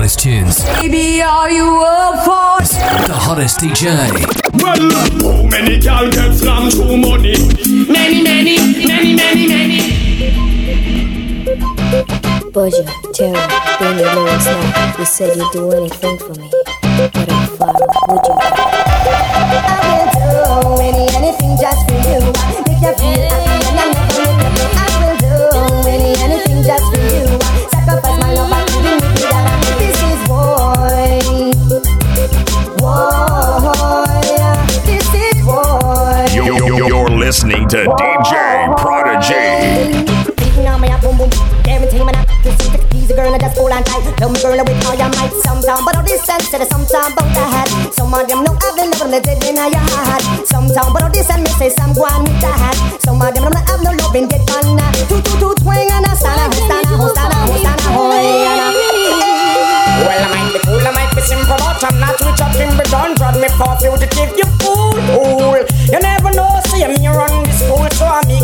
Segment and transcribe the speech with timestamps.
[0.00, 0.64] hottest tunes.
[0.80, 2.64] Baby, are you up for
[3.06, 3.84] The hottest DJ.
[4.62, 7.36] Well, how many gal get from true money?
[7.86, 9.80] Many, many, many, many, many.
[12.50, 13.36] Budget, Terry,
[13.76, 14.96] bring your lyrics now.
[14.98, 16.50] You said you'd do anything for me.
[16.96, 18.36] But I'll follow, would you?
[19.68, 22.20] I will do any, anything just for you.
[22.64, 23.69] Make you feel happy
[37.30, 38.34] listening to DJ
[38.74, 39.38] Prodigy.
[43.14, 44.02] Girl and just hold on tight.
[44.02, 47.70] Me girl with all your might, sometime, but all this sense sometime about the hat.
[47.94, 50.22] Some of them know I've been loving the dead in your heart.
[50.42, 52.74] Sometime, but all this me say some go on with hat.
[52.98, 54.90] Some of them don't have no loving get that.
[55.06, 57.30] Two two two twang and a stand a stand a stand
[57.62, 57.78] stand
[60.02, 62.50] Well, I might be cool, I might be simple, but I'm not rich up.
[62.90, 64.90] Trod me for fugitive, you fool.
[65.90, 66.49] You never know,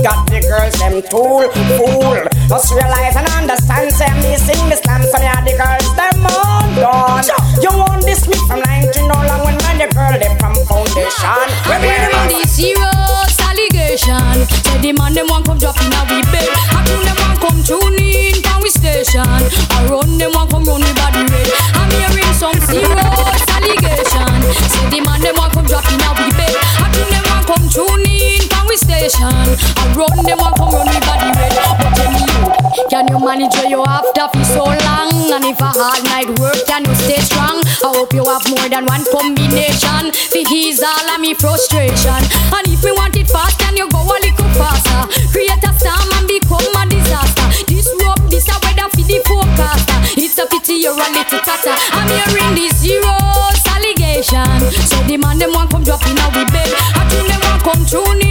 [0.07, 2.15] got the girls, them tool, fool.
[2.47, 6.23] Just realize and understand, say me sing the slam, so me are the girls, them
[6.31, 7.27] on done.
[7.59, 11.47] You want this me from 19 no long when man, the girl, they from foundation.
[11.67, 14.47] I'm ready for the serious allegation.
[14.63, 16.47] Say the man them want come drop in a we bed.
[16.71, 19.27] I tune them want come tune in from we station.
[19.27, 21.51] I run them want come run we body red.
[21.75, 24.39] I'm hearing some serious allegation.
[24.71, 26.55] Say the man them want come drop in a we bed.
[26.79, 29.33] I tune them want come tune in we station.
[29.33, 31.57] I run them want come run we body red.
[31.81, 35.33] But tell me you, can you manage where you after for so long?
[35.33, 37.65] And if a hard night work, can you stay strong?
[37.65, 40.13] I hope you have more than one combination.
[40.13, 42.21] For ease all of me frustration.
[42.53, 45.01] And if me want it fast, can you go a little faster?
[45.33, 47.47] Create a storm and become a disaster.
[47.71, 49.97] This rope, this a weather for the forecaster.
[50.21, 51.77] It's a pity you're a little tatter.
[51.97, 54.61] I'm hearing this zeros allegation.
[54.85, 56.69] So the man them want come drop in a we bed.
[56.93, 58.26] I tune them want come we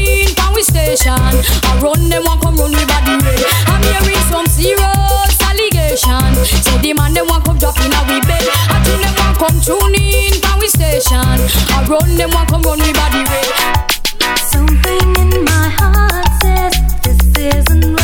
[0.95, 1.43] station.
[1.63, 3.43] I run them want come run we body red.
[3.67, 6.31] I'm hearing some serious allegation.
[6.63, 8.43] So the man them want come drop in a we bed.
[8.71, 11.19] I tune them want come tune in from we station.
[11.19, 13.47] I run them want come run we body red.
[14.39, 16.73] Something in my heart says
[17.03, 17.94] this isn't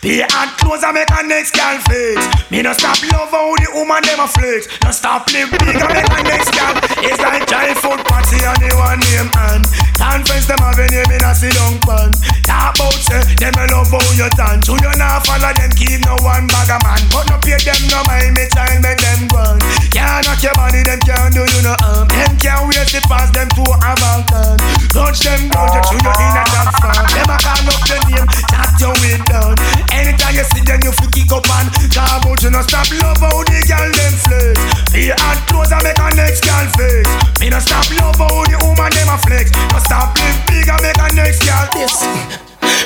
[0.00, 2.22] Pay and clothes and make a next girl flex.
[2.50, 4.70] Me no stop love how the woman them a flex.
[4.86, 6.74] No stop live big and make a next girl.
[7.02, 9.66] It's like child food party and the one name and
[9.98, 12.14] conference them have a name in a sit down pan.
[12.46, 14.62] Talk about say them a love how you turn.
[14.70, 17.02] To you now follow them keep no one bag a man.
[17.10, 19.58] But no pay them no mind me child make them run.
[19.90, 22.06] Can't knock your body them can't do you no harm.
[22.06, 24.62] Them can't wait to pass them to a Balkan.
[24.94, 27.02] Touch them down you through your inner top farm.
[27.10, 28.28] Them a call up your name,
[28.80, 29.54] your way down.
[29.90, 33.18] Anytime you see them, you feel kick up and talk about you no stop love
[33.18, 34.56] how the girl them flex.
[34.94, 37.04] Be hard clothes and make a next girl flex.
[37.40, 39.50] Me no stop love how the woman them a flex.
[39.74, 41.94] No stop live big and make a next girl this.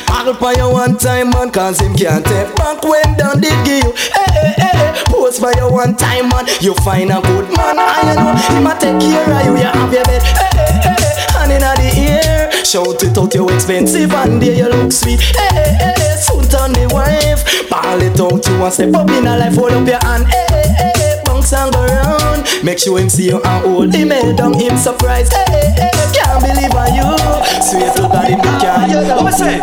[0.06, 3.92] Paddle by you one time man Cause him can't take back when done give you
[4.12, 7.76] Hey hey hey Post by you one time man You find a good man
[8.06, 11.11] you know him a take care of you You have your bed Hey hey hey
[11.42, 15.20] Hand inna the ear Shout it out you expensive And there you look sweet.
[15.20, 17.68] Hey hey hey hey Soon turn the wife.
[17.68, 20.26] Ball it out you want step up in a life Hold up your hand.
[20.28, 23.94] Hey hey hey hey Bounce and go round Make sure him see you and hold
[23.94, 28.28] him head down Him surprised Hey hey hey Can't believe on you Swear to God
[28.28, 29.58] him can't hear What me say?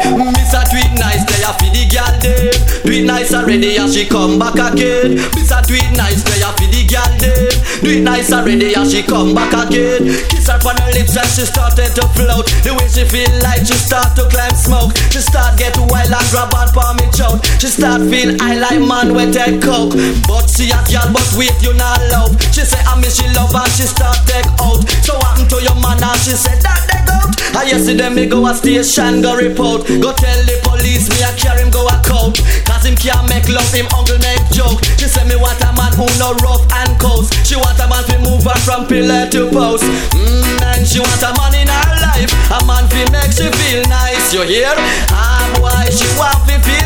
[0.50, 2.54] Miss a tweet nice, they a fi the girl dem.
[2.84, 5.16] Do it nice already, and she come back again.
[5.38, 7.50] Miss a tweet nice, they a fi the girl dem.
[7.84, 10.10] Do it nice already, and she come back again.
[10.30, 12.50] Kiss her on her lips and she started to float.
[12.66, 14.98] The way she feel like she start to climb smoke.
[15.14, 17.46] She start get wild and grab on for me choke.
[17.62, 19.94] She start feel I like man with take coke.
[20.26, 22.34] But she a girl, but wait you not love.
[22.54, 24.82] She say I miss she love and she start take out.
[25.06, 27.34] So what to your man and she said that they out.
[27.56, 29.88] I yesterday me go a station go report.
[29.88, 32.38] Go tell the police me I carry him go a court.
[32.66, 34.80] Cause him can't make love, him uncle make joke.
[34.98, 37.34] She say me want a man who no rough and coast.
[37.46, 39.84] She want a man to move her from pillar to post.
[40.14, 42.32] Mmm, and she want a man in her life.
[42.54, 44.34] A man fi make she feel nice.
[44.34, 44.74] you hear?
[45.12, 46.79] Ah boy, she want to feel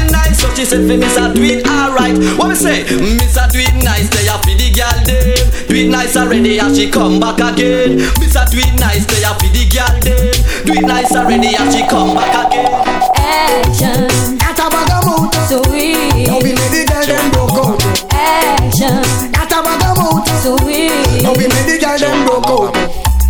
[0.43, 2.15] so she said for me, sir, do it alright.
[2.37, 2.83] What me say?
[3.15, 5.67] Mister do it nice, they a for the girl them.
[5.67, 7.97] Do it nice already, and she come back again.
[8.19, 10.27] Mister do it nice, they a for the girl them.
[10.67, 12.67] Do it nice already, and she come back again.
[13.15, 14.07] Action,
[14.43, 15.31] That a bag of mouth.
[15.47, 16.27] sweet.
[16.27, 17.79] Now we make the girl them broke out.
[18.11, 18.99] Action,
[19.31, 20.27] That a bag of mouth.
[20.43, 21.23] sweet.
[21.23, 22.75] Now we make the girl them broke out.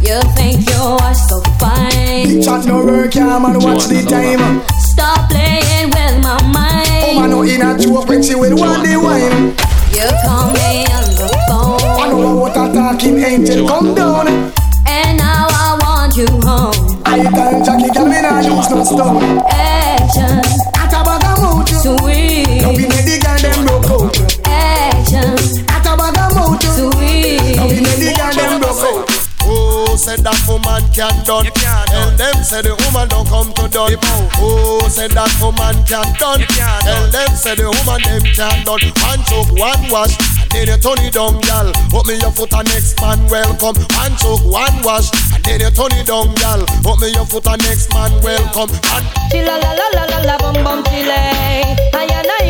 [0.04, 2.42] You think you are so fine.
[2.42, 4.62] Chat no work, yeah, man, watch the time.
[4.82, 5.30] Stop
[7.28, 7.32] man, mind.
[7.32, 9.56] no in a joke when she will want the wine.
[9.94, 11.82] You call me on the phone.
[12.00, 14.28] I know what a talking angel come down.
[14.88, 17.02] and now I want you home.
[17.06, 19.42] I tell Jackie, girl, me nah use no stone.
[19.50, 20.42] Action,
[20.74, 21.72] That a bag of mouth.
[22.62, 23.03] Now we sweet.
[30.04, 31.48] Said that woman can done?
[31.56, 33.96] Tell them say the woman don't come to done.
[34.36, 36.44] Who oh, said that woman can done?
[36.84, 38.84] Tell them say the woman them can done.
[39.00, 40.12] One choke, one wash,
[40.44, 41.72] and then you turn it down, gal.
[41.88, 43.80] Put me your foot and next man welcome.
[43.96, 46.68] One choke, one wash, and then you turn it down, gal.
[46.84, 48.76] Put me your foot and next man welcome.
[48.92, 51.16] And Chilla la la la la la bum bum chile.
[51.96, 52.43] I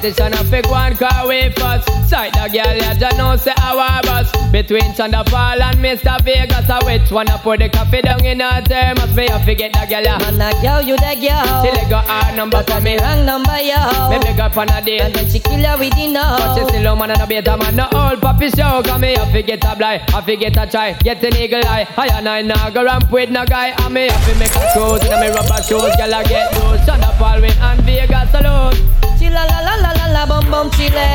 [0.00, 4.00] Competition a big one car we first Sight the girl ya just know say our
[4.00, 6.16] bus Between Thunderfall and Mr.
[6.24, 9.14] Vegas a which one a put the coffee down in her thermos?
[9.14, 10.16] Me a forget the girl ya.
[10.18, 11.44] Man a girl you the girl.
[11.60, 12.96] She let go her number for me.
[12.96, 14.08] Wrong number yo.
[14.08, 16.64] Me beg up on a date And then she kill her with the But she
[16.64, 17.76] still a man and a beta man.
[17.76, 19.16] No old puppy show Cause me.
[19.16, 20.96] A forget a blind I forget a try.
[21.04, 21.86] Get an eagle eye.
[21.98, 23.76] I and I nah go ramp with no guy.
[23.76, 26.48] And me have to make a shoes In a me rubber shoes Girl I get
[26.56, 26.80] loose.
[26.88, 28.72] Thunderfall win and Vegas alone.
[29.20, 31.06] Chilla la la la la la bum bum chile.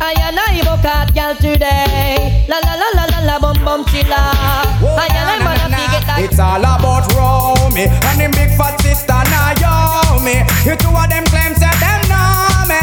[0.00, 2.46] I and I book girl today.
[2.48, 3.84] La la la la la la bum bum.
[3.86, 6.18] I and I wanna forget that.
[6.24, 10.42] It's all about Romy and them big fat sister Naomi.
[10.64, 12.82] You two of them claim say them know me.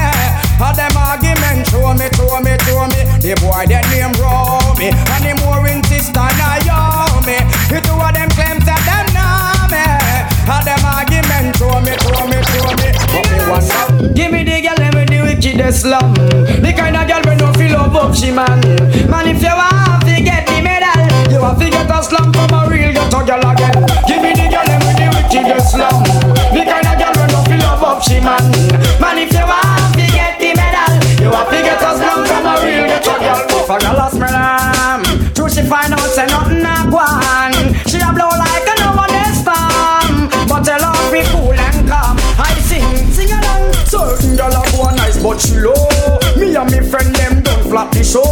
[0.62, 3.01] All them argument show me, show me, show me.
[3.21, 3.85] The boy that
[15.57, 16.13] the slum.
[16.13, 18.62] The kind of girl we no feel love up she man.
[19.09, 21.01] Man if you want to get the medal,
[21.33, 23.74] you have to get a slum from a real ghetto girl again.
[24.06, 26.04] Give me the girl and with the wickedest slum.
[26.54, 28.45] The kind of girl we no feel love up she man.
[29.01, 30.94] Man if you want to get the medal,
[31.25, 33.42] you have to get a slum from a real ghetto girl.
[33.65, 35.33] For girl a smell am, um.
[35.33, 37.01] true she find out say nothing a go
[45.27, 45.75] but she low.
[46.39, 48.24] Me and me friend them don't flap the show.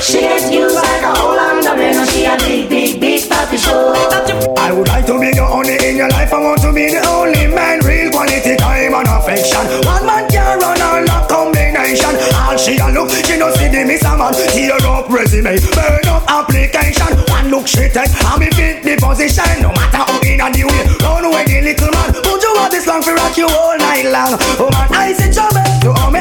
[0.00, 3.92] She gets used like a whole under and she a big, big, big papi show.
[4.56, 6.32] I would like to be the only in your life.
[6.32, 9.60] I want to be the only man, real quality time and affection.
[9.84, 12.16] One man can run all that combination.
[12.32, 14.32] All she a look, she no see the miss a man.
[14.32, 17.12] Tear up resume, burn up application.
[17.28, 19.60] One look she take, and me fit the position.
[19.60, 22.08] No matter who in a the way, run away the little man.
[22.24, 24.40] Would you want this long for rock you all night long?
[24.56, 26.17] Oh man, I see trouble, you owe me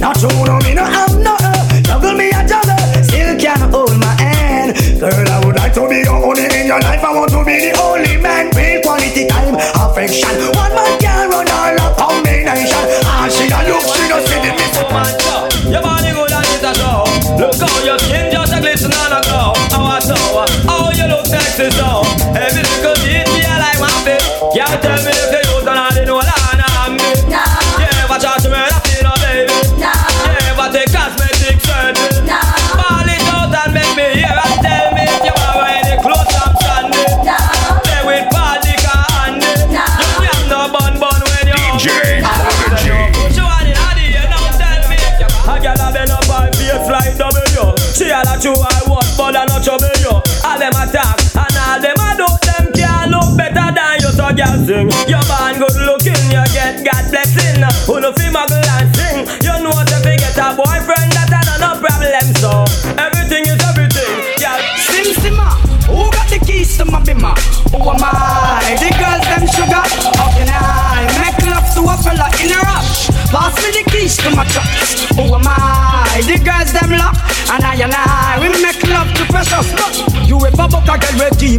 [0.00, 1.40] Not true, no me no I'm not.
[1.44, 4.72] Uh, juggle me a juggle, still can't hold my hand.
[4.98, 7.04] Girl, I would like to be the only in your life.
[7.04, 8.50] I want to be the only man.
[8.56, 10.28] Real quality time, affection.
[10.56, 10.99] One man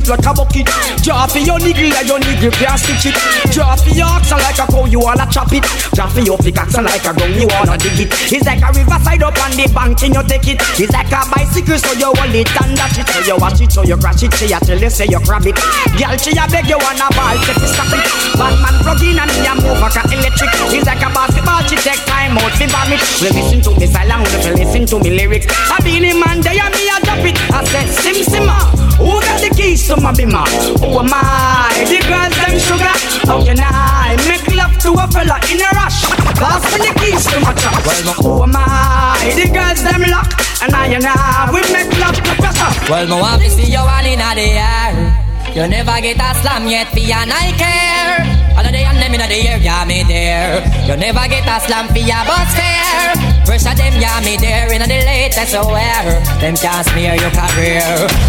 [0.01, 0.67] deep like a bucket.
[1.03, 3.17] Draw your niggle like your niggle can't stitch it.
[3.53, 5.65] Draw for your oxen like a cow, you wanna chop it.
[5.93, 8.09] Draw for your pickaxe like a gun, you wanna dig it.
[8.31, 10.57] It's like a riverside up on the bank and you take it.
[10.77, 13.07] It's like a bicycle, so you hold it and dash it.
[13.09, 14.33] So you watch it, so you crash it.
[14.33, 15.57] She a tell you say you grab it.
[15.97, 18.03] Girl, she a beg you wanna ball, take it, stop it.
[18.37, 20.51] Batman plug in and me a move like a electric.
[20.73, 23.01] It's like a basketball, she take time out fi vomit.
[23.21, 25.47] Well, listen to me silent, well, listen to me lyrics.
[25.69, 27.37] I been in man, they and me a drop it.
[27.51, 28.57] I said, sim simma.
[28.57, 28.80] Ah.
[29.01, 30.45] Who got the keys to my bimmer?
[30.77, 31.73] Who am I?
[31.89, 32.95] The girls them sugar.
[33.25, 36.05] How can I make love to a fella in a rush?
[36.37, 37.81] Pass me the keys to my truck.
[37.81, 39.33] Well, no, who am I?
[39.33, 40.29] The girls them lock.
[40.61, 42.71] And I and I, we make love to pressure.
[42.85, 45.31] Well, want to see you all in the air.
[45.55, 48.41] You never get a slam yet, for your I care.
[48.55, 50.61] All of the and them in the air, yeah, me there.
[50.87, 53.30] You never get a slam for your bus fare.
[53.45, 54.71] Pressure them, yeah, me there.
[54.71, 56.21] In the latest wear.
[56.39, 57.83] Them can't smear your career.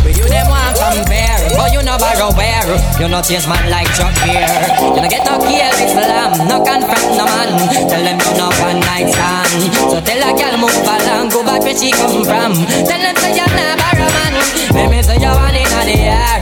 [0.05, 1.39] With you, them want compare.
[1.57, 2.65] But you know borrow where.
[2.99, 4.49] You not change man like Chuck Beer.
[4.81, 6.33] You no get no kill with slam.
[6.49, 7.51] No confront no man.
[7.87, 9.53] Tell them you no one night stand.
[9.93, 11.29] So tell a girl move along.
[11.29, 12.57] Go back where she come from.
[12.89, 14.35] Tell them say you're not borrow man.
[14.73, 16.41] Let me say you want in the air.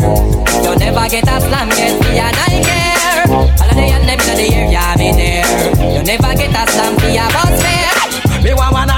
[0.63, 3.27] You never get a slam, yes, me and I care.
[3.35, 5.95] All of the and them in the air, yeah, me there.
[5.95, 8.10] You never get a slam for your boss fair.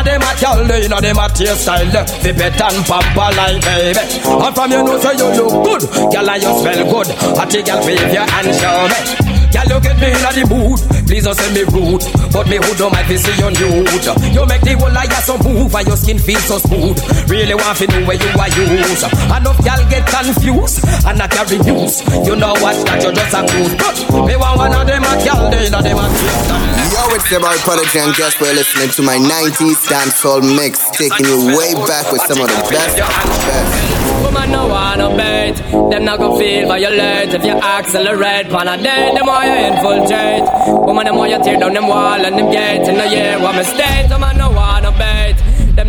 [0.02, 1.86] Of them a girl, they know them a taste style.
[1.86, 4.00] Fi pet and pamper like baby.
[4.26, 7.06] And from you know say you look good, girl and you smell good.
[7.48, 9.31] Take girl wave your hand show me.
[9.52, 10.80] Girl, you get me in the mood.
[11.06, 12.00] Please don't say me rude,
[12.32, 14.04] but me hood don't mind to see you nude.
[14.32, 16.96] You make the whole liar so move and your skin feel so smooth.
[17.28, 19.04] Really want to know where you are use.
[19.04, 22.00] Enough girl get confused and not carry news.
[22.24, 22.80] You know what?
[22.88, 23.76] That you just a cruise.
[23.76, 26.06] But me want one of them a girl, they know them a.
[26.92, 31.26] Yo, it's your boy Prodigy and guess we're listening to my 90s dancehall mix, taking
[31.26, 32.96] you way back with some of the best.
[32.96, 34.11] best.
[34.32, 35.56] Woman no wanna bait.
[35.90, 37.34] Them not go feel violate.
[37.34, 40.44] If you accelerate Pan a day Them why you infiltrate.
[40.86, 43.54] Woman them why you tear down them wall And them gates In the year what
[43.56, 45.21] mistake Woman no wanna bait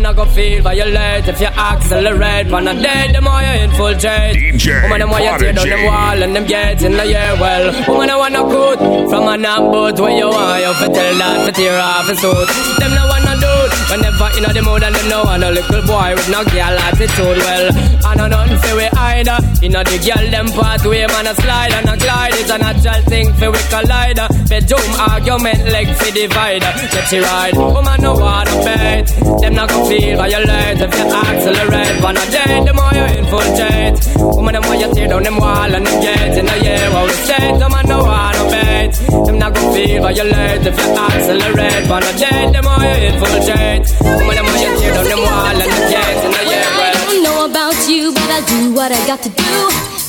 [0.04, 2.46] not go feel violate if you accelerate.
[2.52, 4.36] Pan a day, them why you infiltrate.
[4.36, 5.86] DJ Woman, them why you tear down Prodigy.
[5.88, 7.32] wall and them gates in the year.
[7.40, 8.78] Well, woman, I wanna good
[9.10, 10.60] from a knock boat where you are.
[10.60, 12.48] You fi tell that fi tear off his suit.
[12.80, 15.82] Them no wanna do it whenever in the mood and them no want a little
[15.88, 17.38] boy with no girl attitude.
[17.46, 17.66] Well,
[18.04, 19.38] I know nothing fi we either.
[19.64, 22.34] In the girl them pathway, man a slide and a glide.
[22.36, 24.20] It's a natural thing fi we collide.
[24.52, 26.60] Bedroom argument leg fi divide.
[26.92, 27.56] Let you ride.
[27.56, 29.08] Woman no wanna bet.
[29.40, 31.96] Them not go feel violate if you accelerate.
[32.02, 33.96] One a day, the more you infiltrate.
[34.36, 37.06] Woman, the more you tear down them wall and them gates in the year how
[37.06, 37.54] the state.
[37.60, 38.92] Them man no wanna bet.
[39.26, 41.84] Them not go feel violate if you accelerate.
[41.88, 43.84] One a day, the more you infiltrate.
[44.18, 46.68] Woman, the more you tear down them wall and them gates in the year.
[46.86, 49.54] I don't know about you, but I'll do what I got to do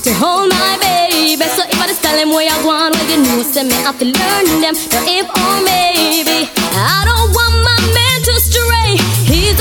[0.05, 1.45] to hold my baby.
[1.55, 3.99] So if I just tell him where I want, well, you know, send me have
[3.99, 4.73] to learn them.
[4.73, 7.54] So if or maybe I don't want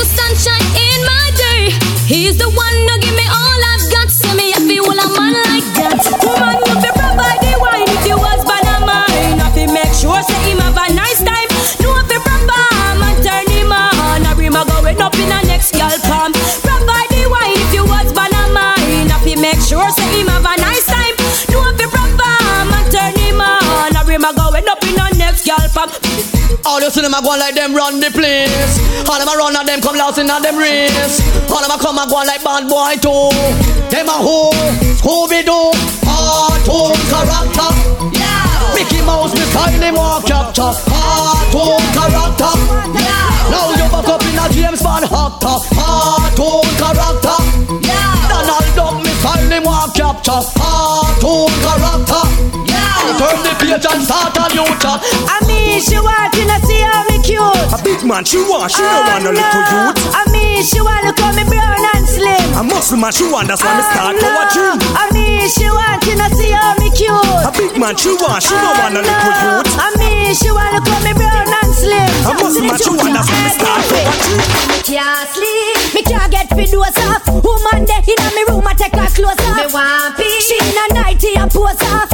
[0.05, 1.61] sunshine in my day.
[2.05, 3.54] He's the one who give me all
[26.65, 28.81] All you see them a go like them run the place.
[29.07, 31.21] All them a run and them come lost in them race.
[31.49, 33.29] All them a come and go like bad boy too.
[33.93, 34.49] Them a who,
[34.97, 35.69] Scooby Doo,
[36.01, 37.69] cartoon character.
[38.17, 38.73] Yeah.
[38.73, 40.73] Mickey Mouse, me style him walk capture.
[40.89, 42.53] Cartoon character.
[42.97, 43.53] Yeah.
[43.53, 45.61] Now you back up in a James Bond actor.
[45.69, 47.37] Cartoon character.
[47.85, 48.25] Yeah.
[48.25, 50.41] Donald Duck, me style him walk capture.
[50.57, 52.64] Cartoon character.
[53.05, 53.21] Yeah.
[53.21, 54.97] Turn the page and start a new chapter.
[55.29, 57.69] I mean, she want you to see how me cute.
[57.69, 59.97] A big man, she want, she don't want no little youth.
[60.09, 62.49] I mean, she want to call me brown and slim.
[62.57, 64.77] A muscle man, she want, that's why me start for a gym.
[64.97, 67.45] I mean, she want you to see how me cute.
[67.45, 69.69] A big man, she want, she don't want no little youth.
[69.77, 72.09] I mean, she want to call me brown and slim.
[72.25, 74.41] A muscle man, she want, that's why me start for a gym.
[74.73, 77.21] Me can't sleep, me can't get fit doze off.
[77.29, 79.61] Woman there in me room, I take her clothes off.
[79.61, 82.09] Me want pee, she in a nightie and pose off.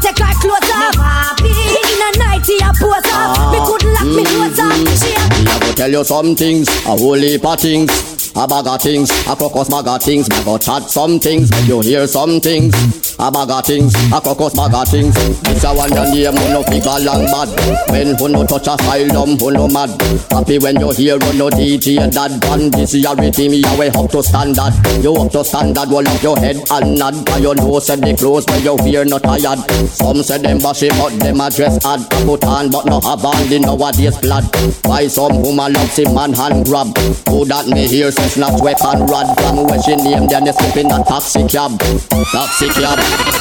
[0.00, 1.38] Take her clothes off.
[1.40, 3.36] In a nightie and pose off.
[3.36, 3.52] Ah.
[3.52, 4.42] Me couldn't lock me mm-hmm.
[4.42, 4.80] hose off.
[4.98, 7.90] She a Me a go tell you some things, a whole heap of things.
[8.36, 10.28] A bag of things, a crocus bag of things.
[10.30, 12.72] Me go chat some things, make you hear some things.
[13.20, 15.14] A bag of things, a cocos bag of things.
[15.42, 17.48] This a one your name, who no big long bad.
[17.92, 19.90] When who no touch asylum, who no mad.
[20.30, 22.72] Happy when you hear who no DJ dad band.
[22.72, 24.72] This is your rhythm, you way up to standard.
[25.04, 27.14] You up to standard, roll up your head and nod.
[27.26, 29.60] Cause you know said the clothes where you wear not tired.
[29.90, 32.00] Some say them bashy, but them a dress odd.
[32.00, 34.48] A put on, but no have on the nowadays blood.
[34.86, 36.96] Why some woman love see man hand grab?
[37.28, 39.28] Who that me hear says not weapon rod.
[39.40, 41.76] From where she name, then they slip in a taxi cab.
[42.32, 42.98] Taxi cab,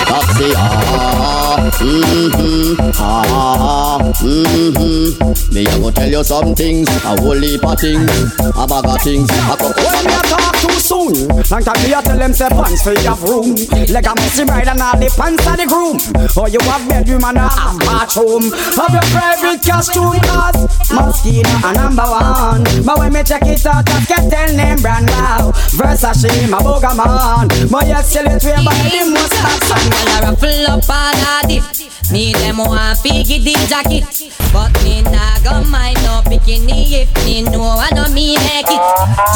[0.09, 5.53] taxi ah, mm-hmm, ah, mm-hmm.
[5.53, 8.09] Me a go tell you some things, a whole heap of things,
[8.39, 12.01] a bag of things, a couple When me talk too soon, long time me a
[12.01, 13.55] tell them say pants for have room.
[13.89, 15.97] Leg a messy bride and all the pants of the groom.
[16.38, 18.51] Or you have bedroom and a half bathroom.
[18.77, 22.63] Have your private costume cause Moschino a number one.
[22.85, 25.51] But when me check it out, just get tell name brand wow.
[25.77, 27.47] Versace, my boga man.
[27.69, 29.85] But you sell it way by the most song.
[29.89, 32.11] Well, I ruffle up all of this.
[32.11, 34.03] Me them want figgy the jacket,
[34.51, 38.81] but me nah go mind no bikini if me know I know me make it.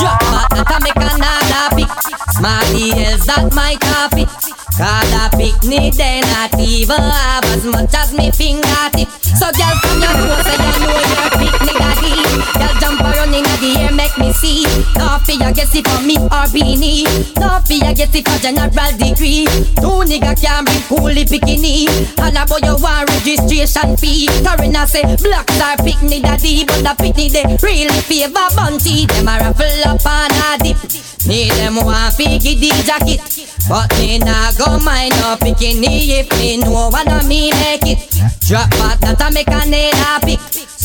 [0.01, 1.91] Drop back that I make another pick.
[2.33, 4.62] Smarty else that my topic.
[4.73, 9.07] Cause a picnic they not even have as much as me fingertip.
[9.37, 12.13] So girl from your know say you know your picnic daddy.
[12.57, 14.65] Girl jump around in the air make me see.
[14.97, 17.05] No fear guess it for me or beanie.
[17.37, 19.45] No fear guess it for general degree.
[19.77, 21.85] Two nigga can bring coolie bikini.
[22.17, 24.25] And about your one registration fee.
[24.41, 29.05] Karina say blacks are picnic daddy, but the picnic they really favor bunty.
[29.05, 31.12] Them a raffle up and a dip.
[31.25, 33.21] Me them want figgy the jacket,
[33.69, 38.11] but me nah go mind no bikini if me know what I me make it.
[38.41, 40.39] Drop back that I make a nail a pick.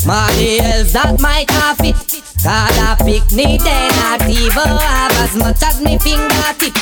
[0.07, 2.28] Else that might have it.
[2.41, 6.73] Cause a picnic they not even have as much as me fingertip.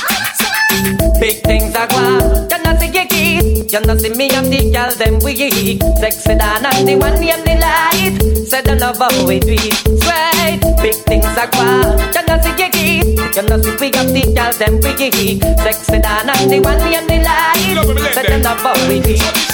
[1.19, 2.47] Big things are gone.
[2.51, 3.71] You know see you keep.
[3.71, 5.81] You know see me and the girl them we eat.
[5.97, 8.45] Sexy than and the one name the light.
[8.45, 9.57] Say the love how we do.
[9.57, 10.61] Sweet.
[10.77, 12.05] Big things are gone.
[12.13, 13.35] You know see you keep.
[13.35, 15.41] You know see we and the girl them we eat.
[15.41, 18.13] Sexy than and the one name the light.
[18.13, 19.47] Say the love how we do it.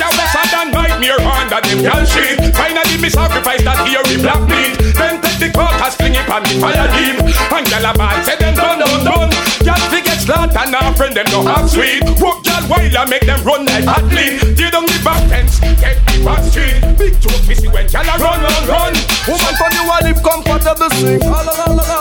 [0.63, 5.21] And nightmare under them girl shit Finally me sacrifice that here we black meat Then
[5.21, 5.92] take the quarters
[6.33, 7.21] on the fire deep
[7.53, 9.29] And gyal a ball say them done done done
[9.61, 13.25] Gyal fi get slaughter now friend them no half sweet Walk gyal while I make
[13.29, 17.13] them run like athlete down the back fence, get the back street Big
[17.45, 18.93] me see when gyal a run run run
[19.29, 21.97] Woman from you a live comfortable sing La la la la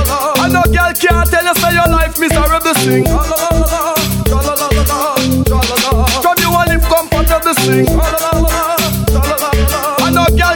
[0.00, 3.68] la, I know girl can't tell you say your life miserable sing La la la
[3.68, 3.94] la la,
[4.32, 8.65] la la la la la, From you a live comfortable sing la la la la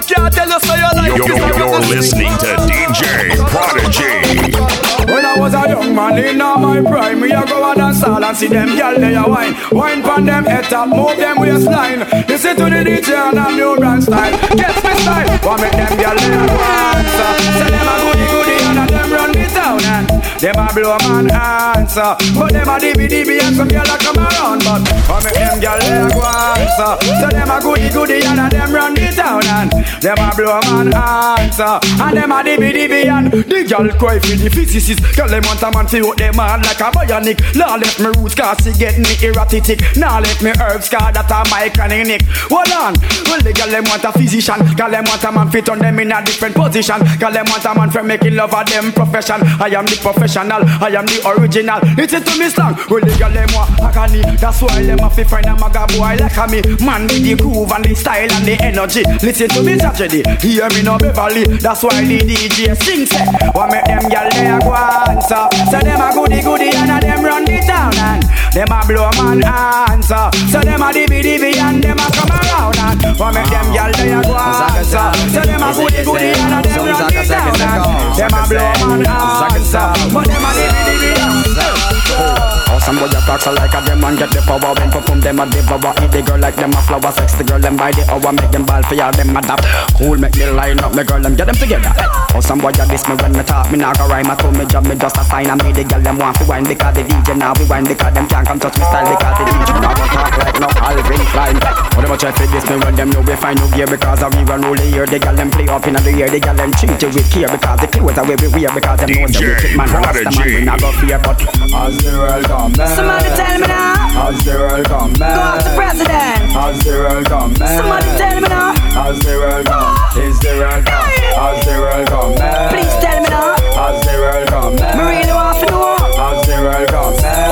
[0.00, 5.12] I can't tell you say your life You're, miserable you're sing listening to DJ Prodigy.
[5.12, 8.00] When I was a young man in all my prime, we a go a dance
[8.00, 11.38] hall and see them gyal they a wine, wine pon them head top, move them
[11.38, 12.00] waistline.
[12.28, 14.32] Listen to the DJ and a new brand style.
[14.56, 17.32] Guess me style, want make them gyal they a answer.
[17.60, 20.96] Say them a goody goody and a them run the town and them a blow
[21.04, 22.00] man answer.
[22.00, 25.34] Uh, but them a dibby dibby and some gyal a come around, but want make
[25.34, 26.92] them gyal they a go answer.
[27.20, 30.60] Say them a goody goody and a them run the town and them a blow
[30.64, 31.62] man answer.
[31.62, 35.04] Uh, and them a dibby dibby and the gyal cry for the physicist.
[35.14, 37.36] Girl them want a man fi out them hard like a bionic.
[37.54, 39.80] Now let me roots cause she get me erratic.
[39.96, 42.24] Now let me herbs cause that a my chronic.
[42.48, 42.96] Hold on,
[43.28, 44.56] well the girl them want a physician.
[44.72, 47.04] Girl them want a man fit on them in a different position.
[47.20, 49.44] Girl them want a man for making love of them profession.
[49.60, 50.00] I am the
[50.30, 51.80] professional, I am the original.
[51.96, 52.74] Listen to me slang.
[52.88, 54.22] Well the girl them want agony.
[54.38, 56.60] That's why them have to find a maga boy like a me.
[56.84, 59.02] Man with the groove and the style and the energy.
[59.22, 60.22] Listen to me tragedy.
[60.38, 61.44] Hear me no Beverly.
[61.58, 63.26] That's why the DJ sing say.
[63.54, 65.44] What make them girl they a go answer?
[65.70, 68.22] Say them a goody goody and a them run the town and
[68.54, 70.30] them a blow man answer.
[70.50, 73.92] So them a dibby dibby and them a come around and what make them girl
[73.98, 75.06] they a go answer?
[75.34, 77.82] Say them a goody goody and a them run the town and
[78.14, 80.19] them a blow man answer.
[80.20, 84.16] But them a dibby dibby Oh, some boy a talk so like a them and
[84.16, 84.70] get the power.
[84.78, 85.90] When perform them a devour.
[86.02, 87.10] Eat the girl like them a flower.
[87.10, 88.30] Sex the girl them by the hour.
[88.30, 89.66] Make them ball for y'all them adapt
[89.98, 91.90] Cool make me line up Me girl them get them together.
[92.34, 93.66] Oh, some boy diss me when me talk.
[93.74, 95.50] Me nah go rhyme I told me job Me just a sign.
[95.50, 98.14] And me the girl them want to wine Because the DJ now we wine Because
[98.14, 101.22] them can't come touch me style Because the DJ now go talk like no Alvin
[101.34, 101.56] Klein.
[101.98, 104.22] Oh, them a try for this me when them know we find no gear Because
[104.30, 105.06] we run rule the year.
[105.10, 107.50] The girl them play up in the year The girl them treat you with care
[107.50, 110.46] Because the clothes are way we wear Because them know the wicked man rasta man
[110.46, 111.18] we not go fear.
[111.18, 114.28] But as the world come back Somebody tell me now.
[114.28, 116.42] As the world come back Go out to president.
[116.52, 118.74] As the world come back Somebody tell me now.
[119.00, 121.08] As the world come Is the world come
[121.40, 123.56] As the world come back Please tell me now.
[123.56, 125.96] As the world come back Me really want to know.
[126.20, 127.48] As the world come back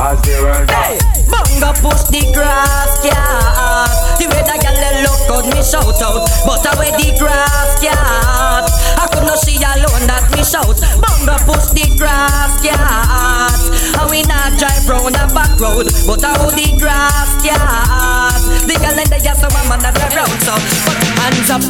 [0.00, 0.80] As the world come
[1.80, 3.88] push the grass, yeah.
[4.20, 6.28] The way that girl look good, me shout out.
[6.44, 9.09] But I wear the grass, yeah.
[9.30, 10.74] Not see alone that me shout.
[10.98, 13.46] Bunga push the grass, yeah.
[14.02, 18.34] And we not drive round the back road, but I hold the grass, yeah.
[18.66, 21.62] The girl in the yes, so I'm on the road, so put hands up.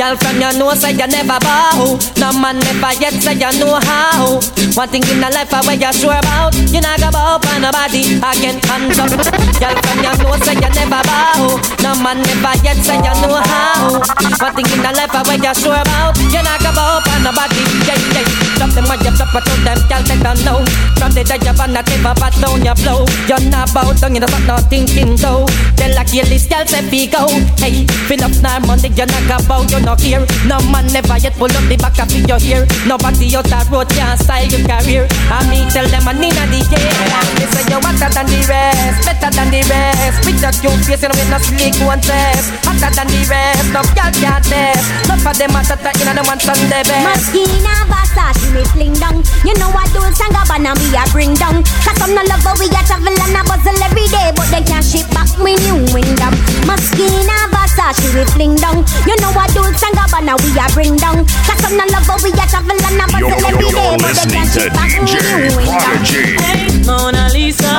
[0.00, 2.00] Girl from your nose, say you never bow.
[2.16, 4.40] No man never yet say you know how.
[4.74, 7.56] One thing in the life I where you sure about, you not go bow for
[7.60, 8.58] nobody again.
[8.64, 9.12] Hands up.
[9.60, 11.60] Girl from your nose, say you never bow.
[11.84, 14.00] No man never yet say you know how.
[14.40, 17.18] One thing in the life I where you sure about, you not go bow for
[17.20, 17.62] nobody.
[17.84, 18.26] Yeah, yeah.
[18.56, 20.64] Drop them when you drop it to them, girl take a no.
[20.96, 23.04] From the day you've on of a down your blow.
[23.28, 25.46] You're not bout down, you know not thinking though.
[25.76, 27.26] They like you list, girl say be go.
[27.58, 30.24] Hey, fill up now money, you're not about, you're not here.
[30.46, 32.66] No man never yet pull up the back of your ear.
[32.86, 35.06] Nobody out that road can style your career.
[35.30, 37.24] I me tell them I need a the air.
[37.38, 40.22] They say you're hotter than the rest, better than the rest.
[40.22, 42.54] With that you face, you know with no slick one test.
[42.62, 44.86] Hotter than the rest, no girl can't test.
[45.10, 47.02] Not for them than you know the one Sunday best.
[47.02, 51.96] Moschino Versace me fling down You know I do Sangabana me a bring down Cause
[51.98, 54.84] some no love how we a travel and a bustle every day But they can't
[54.84, 56.30] ship back me new window
[56.68, 61.60] Moschino Versace we fling down You know I do Sangabana we a bring down Cause
[61.60, 64.00] some no love how we a travel and a You're, bustle every you're, day But
[64.00, 66.84] they listening can't to ship back me DJ new window Prodigy.
[66.86, 67.72] Mona Lisa,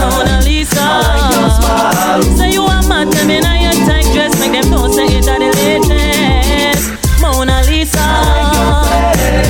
[0.00, 0.84] Mona Lisa.
[2.36, 5.26] Say you a mad them in a your tight dress, make them know say it
[5.26, 6.92] a the latest.
[7.20, 8.04] Mona Lisa,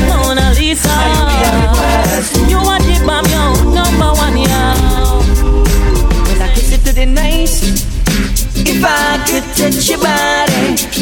[0.08, 0.94] Mona Lisa.
[2.48, 3.42] You a the bomb, yo,
[3.74, 5.22] number one, yo.
[6.26, 7.96] When I kiss it to the nice.
[8.68, 9.95] If I could touch your body,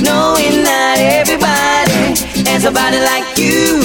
[0.04, 2.14] knowing that everybody
[2.50, 3.80] has a body like you.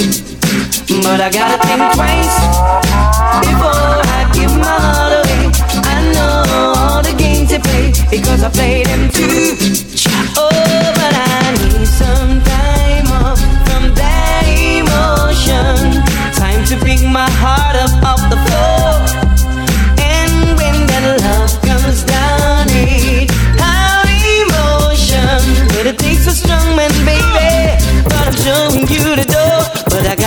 [1.02, 2.36] But I gotta think twice
[3.48, 5.44] before I give my heart away.
[5.88, 6.44] I know
[6.76, 9.89] all the games they play because I play them too.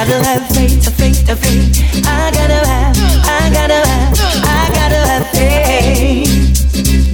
[0.06, 2.06] Gotta have faith, faith, faith.
[2.06, 4.12] I gotta have, I gotta have,
[4.44, 6.28] I gotta have faith.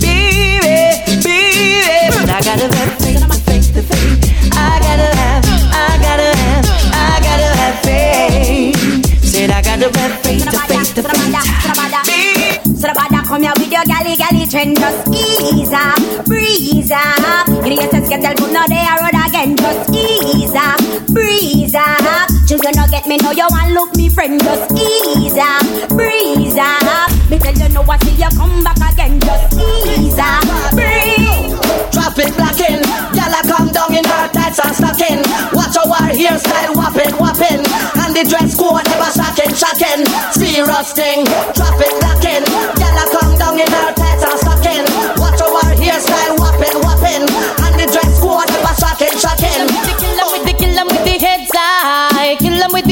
[0.02, 2.18] Baby, baby.
[2.18, 4.54] I gotta have faith, faith, faith.
[4.58, 9.24] I gotta have, I gotta have, I gotta have faith.
[9.24, 11.30] Said I gotta have faith, faith, faith.
[13.30, 15.72] Come here with your Just ease
[16.92, 20.80] up, You just get but now they are road again Just ease up,
[21.14, 25.62] breeze up Children don't get me, know you want look me friend Just ease up,
[25.90, 30.74] breeze up Me tell you know I see you come back again Just ease up,
[30.74, 31.54] breeze
[31.94, 32.82] Traffic blocking,
[33.14, 35.22] gyal a come down in her tights and stocking.
[35.54, 37.62] Watch our hairstyle whopping, whopping,
[38.02, 40.06] and the dress code never shocking, shocking.
[40.34, 42.46] Serious thing, traffic blocking,
[42.82, 43.99] gyal a come down in her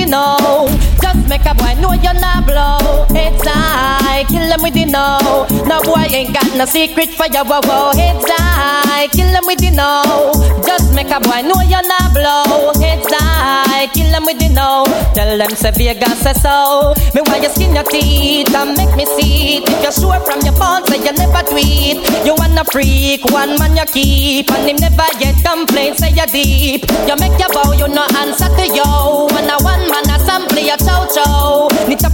[0.07, 0.67] no.
[1.01, 3.05] Just make a boy know you're not blow.
[3.13, 5.45] Heads high, kill 'em with the no.
[5.65, 7.91] No boy ain't got no secret for your wow.
[7.93, 10.31] Heads high, kill 'em with the no.
[10.65, 12.71] Just make a boy know you're not blow.
[12.81, 14.85] Heads high, kill 'em with the no.
[15.13, 16.93] Tell them say Vegas say so.
[17.13, 19.69] Me why you skin your teeth and make me see it.
[19.69, 21.97] If you're sure from your phone, say you never tweet.
[22.25, 25.95] You wanna freak, one man you keep, and him never yet complain.
[25.97, 26.85] Say you deep.
[27.07, 29.27] You make your bow, you no answer to yo.
[29.33, 29.57] When a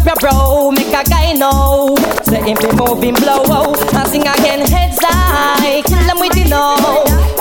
[0.06, 1.96] your bro, make a guy know.
[2.24, 5.82] Say him be moving blow, and sing again heads high.
[5.82, 6.76] Kill them with the no.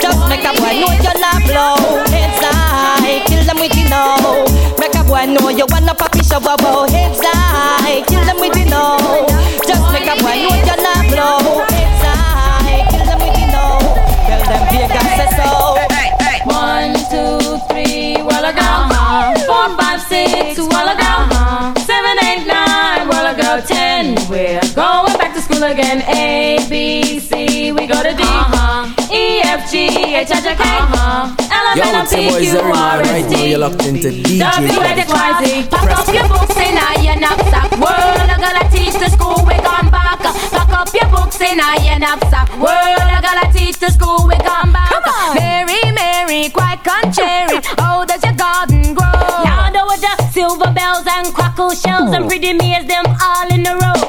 [0.00, 1.76] Just make a boy know you're not blow.
[2.10, 4.46] Heads high, kill them with the no.
[4.78, 6.86] Make a boy know you wanna papi show wow.
[6.88, 9.51] Heads high, kill them with the no.
[25.72, 26.02] Again.
[26.02, 28.22] A, B, C, we go to D.
[28.22, 28.84] Uh-huh.
[29.10, 30.62] E, F, G, H, I, J, K.
[30.62, 31.32] Uh-huh.
[31.48, 33.84] L, Yo, M, N, it's your O, boy P, Q, Zeri Right S, you're locked
[33.86, 34.38] into DJ.
[34.38, 35.68] W, X, Y, Z.
[35.72, 37.00] Pack up your books in eh?
[37.00, 37.70] your knapsack.
[37.80, 40.20] World, I gotta teach the school we gone back.
[40.20, 41.88] Pack up your books in eh?
[41.88, 42.48] your knapsack.
[42.60, 44.92] World, I gotta teach the school we gone back.
[45.34, 47.64] Mary, Mary, quite contrary.
[47.80, 49.08] Oh, does your garden grow?
[49.40, 53.64] Now know what the silver bells and crackle shells and pretty maids them all in
[53.66, 54.01] a row,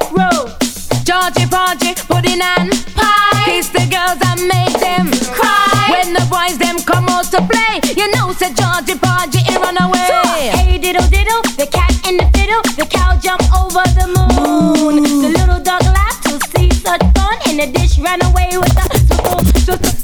[1.54, 1.74] row.
[1.74, 3.58] Georgie Paul party, pudding and pie.
[3.58, 5.90] It's the girls that make them cry.
[5.94, 9.78] When the boys them come out to play, you know say Georgie Porgy and run
[9.78, 10.50] away.
[10.54, 15.04] Hey diddle diddle, the cat and the fiddle, the cow jump over the moon.
[15.22, 18.94] The little dog laughed to see such fun, and the dish ran away with the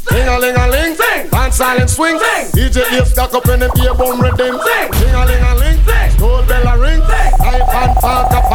[0.09, 1.29] Sing a ling a ling, sing.
[1.29, 2.45] Dance silent swing, sing.
[2.53, 4.93] DJ ear stuck up in the beer bum rhythm, sing.
[4.93, 5.77] Sing a ling a ling,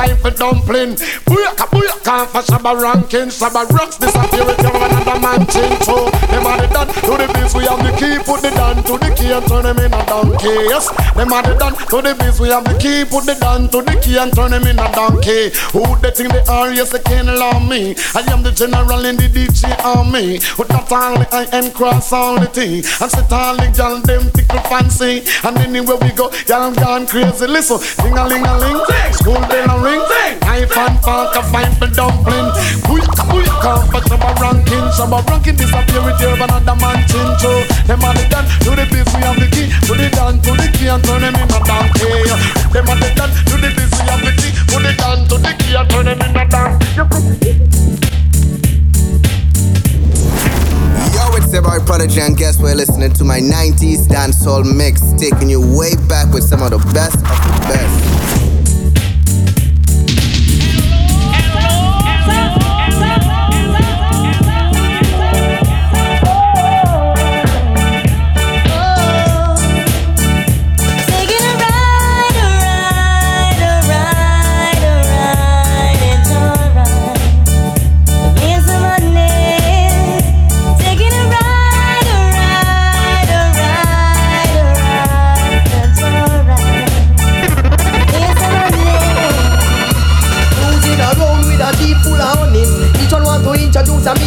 [0.05, 0.95] fine for dumpling.
[1.27, 5.81] Booyaka booyaka for shabba ranking, shabba rocks disappear with your another man chin.
[5.83, 8.77] So them are the done to the biz, we have the key, put the down
[8.85, 10.69] to the key and turn them in a donkey.
[10.69, 13.69] Yes, them are the done to the biz, we have the key, put the down
[13.71, 15.51] to the key and turn them in a donkey.
[15.73, 16.73] Who they think they are?
[16.73, 17.95] Yes, they can't allow me.
[18.15, 20.41] I am the general in the DJ army.
[20.59, 22.85] With that only I am cross all the thing.
[23.01, 25.25] And sit all the gal them tickle fancy.
[25.45, 27.47] And anywhere we go, y'all gone crazy.
[27.47, 28.81] Listen, ding a ling a ling,
[29.13, 31.43] school bell a ring, knife and fork a
[31.79, 32.49] for dumpling.
[32.87, 37.29] Booyaka booyaka for shabba ranking, shabba ranking disappear with your another man chin.
[37.39, 37.51] So
[37.87, 39.69] them are the done to the biz, we have the key.
[39.87, 42.29] Put it down to the key and turn them in a donkey.
[42.73, 44.53] Them are the done to the biz, we have the key.
[44.71, 46.85] Put it down to the key and turn them in a donkey.
[51.15, 55.61] Yo, it's the Prodigy, and guess we're listening to my 90s dancehall mix, taking you
[55.61, 58.44] way back with some of the best of the best.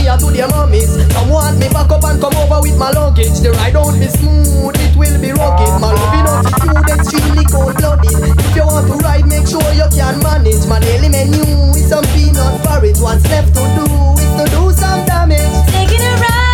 [0.07, 0.91] Me to their mummies.
[1.13, 3.39] Some want me back up and come over with my luggage.
[3.43, 5.71] The ride won't be smooth, it will be rugged.
[5.81, 8.15] My loving attitude extremely cold blooded.
[8.15, 10.65] If you want to ride, make sure you can manage.
[10.67, 11.43] My daily menu
[11.75, 12.99] is some peanut porridge.
[12.99, 15.43] What's left to do is to do some damage.
[15.67, 16.46] Taking a ride,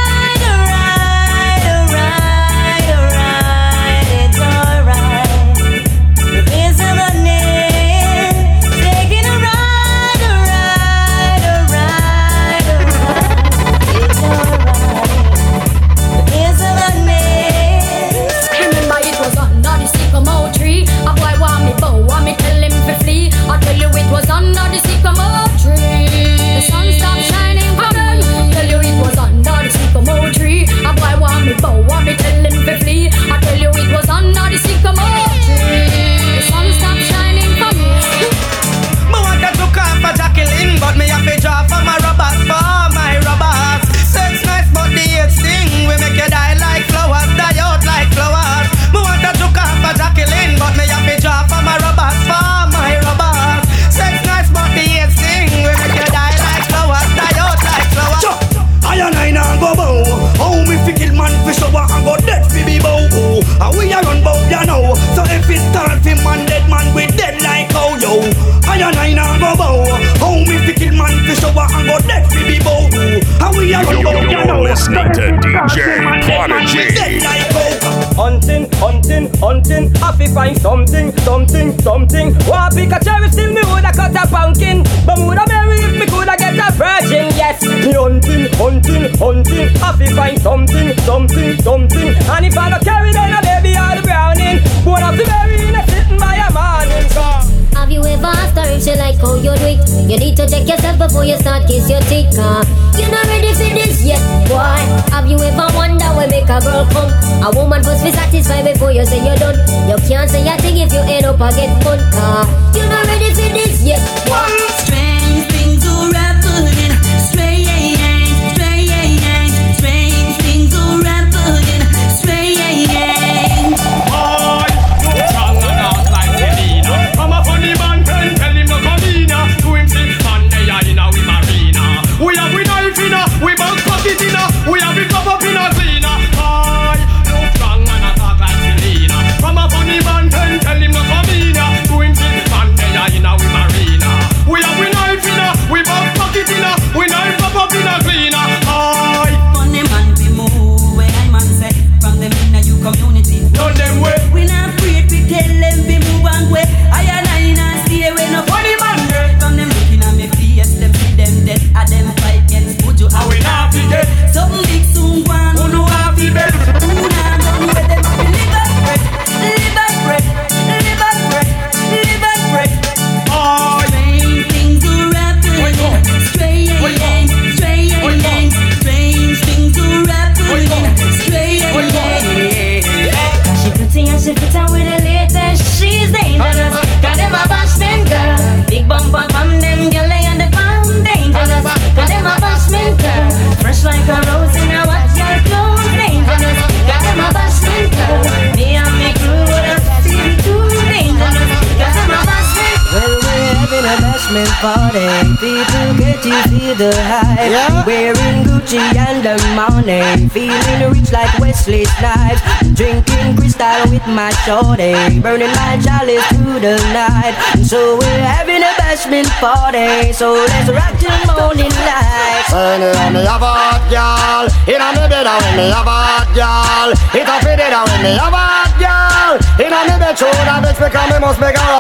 [219.64, 220.14] bashment party.
[220.14, 222.46] So let's rock till morning light.
[222.52, 226.28] When me have a hot girl, inna me bed a when me have a hot
[226.36, 226.90] girl.
[227.16, 229.34] It a fit it a when me have a hot girl.
[229.64, 231.80] Inna me bed show that bitch because me must make her.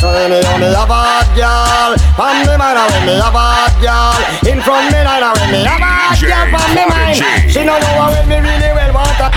[0.00, 3.14] So when me have me have a hot girl, from me mind a when me
[3.18, 4.20] have a hot girl.
[4.46, 7.16] In front me night a when me have a hot girl from me mind.
[7.50, 9.30] She know know how when me really well want her.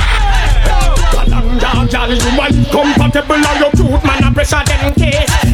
[1.10, 5.49] Kalanga, girl, you man compatible and you cute man a pressure them case.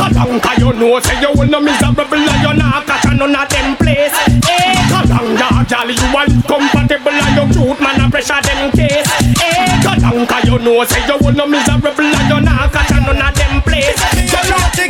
[0.00, 4.16] Kalanga, you know say you no miserable and you not catch none of them place.
[4.48, 9.04] Eh, Kalanga, girl, you man compatible and you cute man a pressure them case.
[9.44, 13.60] Eh, Kalanga, you know say you no miserable and you not catch none of them
[13.60, 14.00] place.
[14.32, 14.89] Girl cause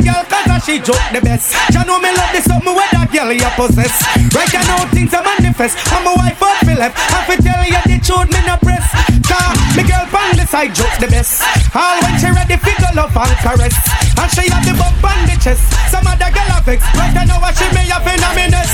[0.71, 1.51] she joke the best.
[1.75, 3.91] You know me love the something where that girl you possess.
[4.31, 5.75] Right you know things are manifest.
[5.91, 6.95] I'm a wife of Philip.
[6.95, 8.87] I fi tell you the truth me no press.
[9.27, 11.43] Cause me girl from the side joke the best.
[11.75, 13.75] All when she ready fi go love and caress.
[14.15, 15.59] And she have the bump on the chest.
[15.91, 18.71] Some other girl have vex Right you know what she may have in a minute.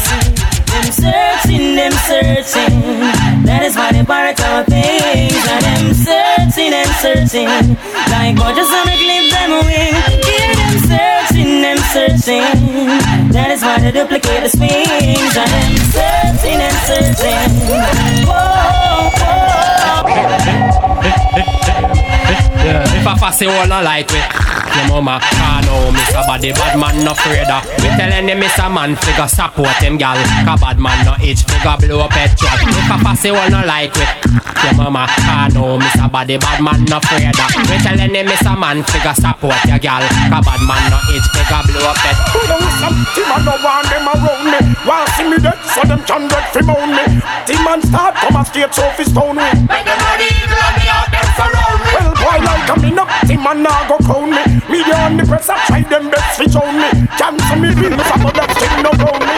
[0.70, 2.78] Them searching, them searching.
[3.50, 5.34] That is why they bark our things.
[5.34, 7.50] And them searching and searching.
[8.14, 9.98] Like gorgeous make live them wing.
[10.22, 11.17] Hear them searching,
[11.94, 12.44] searching.
[13.32, 13.92] That is why the
[14.50, 15.36] swings.
[15.38, 17.52] And them searching and searching.
[18.28, 19.12] Whoa,
[21.96, 22.17] Yeah.
[22.68, 24.20] If I fussy all no like me
[24.76, 26.20] Your mama can't know Mr.
[26.28, 28.68] Body bad man no afraid of We telling him Mr.
[28.68, 32.60] Man figure support him gal Cause bad man no itch figure blow up head truck
[32.60, 34.04] If I fussy all no like me
[34.68, 36.12] Your mama can't know Mr.
[36.12, 38.52] Body bad man no afraid of We telling him Mr.
[38.60, 42.20] Man figure support your gal Cause bad man no itch figure blow up head
[42.84, 46.28] Some team I don't want them around me Want see me dead so them can
[46.28, 47.06] get fi moan me
[47.48, 50.86] Team man start come a straight so fi stone me Make them ready evil me
[50.92, 51.67] out them surround me
[52.68, 54.44] Well boy like a me no man nah go crown me.
[54.70, 57.08] Media on the press I try them best fi show me.
[57.16, 59.36] Cancel me bill some of them still no round me?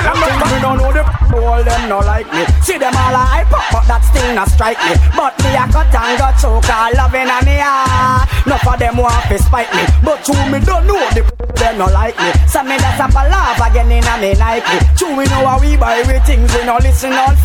[0.00, 1.04] I'm don't know the
[1.36, 2.44] all them no like me.
[2.62, 4.96] See them all a hype up but that still not strike me.
[5.12, 8.28] But me a cut and got choke all loving a me heart.
[8.46, 9.84] Enough of them want to spite me.
[10.00, 11.22] But true me don't know the
[11.60, 12.32] them no like me.
[12.48, 15.76] So me that's a laugh again in a me Nike True we know how we
[15.76, 17.36] buy we things we no listen on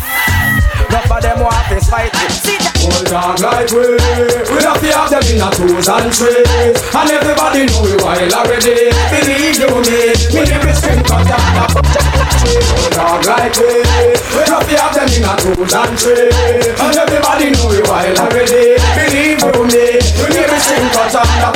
[0.86, 2.06] Enough of them want to me.
[2.30, 6.78] See that Hold on like we We to have them in a twos and threes.
[6.94, 8.94] And everybody know we wild already.
[9.10, 13.82] Believe you me Me never string cut down Hold on like we
[14.30, 16.70] We to have them in a twos and threes.
[16.78, 18.78] And everybody know we wild already.
[18.78, 21.50] Believe you me We never string cut down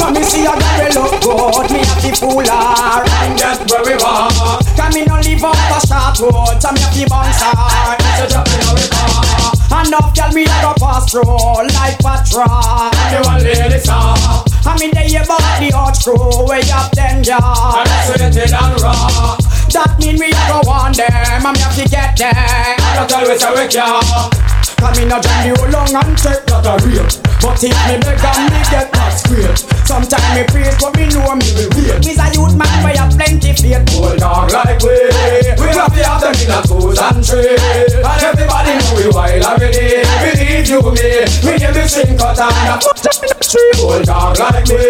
[0.00, 4.00] For me see a girl look good Me to fool her And get where we
[4.00, 7.98] want Can me no live up a short road So me have to bounce her
[8.18, 11.26] So drop in our car Enough girl me a go pass through.
[11.26, 16.92] Like patrol You want lady song I mean they about the hot crew way up
[16.92, 19.36] them yard sweated and raw.
[19.72, 21.42] That mean we a go on them.
[21.42, 22.34] Me have to get them.
[22.34, 26.74] That's always how we can Cause me no jam you long and take that a
[26.86, 27.26] real.
[27.46, 31.36] But if me beg and me get that straight Sometimes me praise but me know
[31.36, 33.86] me will wait Me's a youth man where you plenty faith.
[33.92, 35.14] Hold on like we
[35.54, 39.44] We have to have them in a twos and threes And everybody know we wild
[39.46, 41.28] already Believe you me.
[41.44, 44.82] We never sing cut and a Hold on like me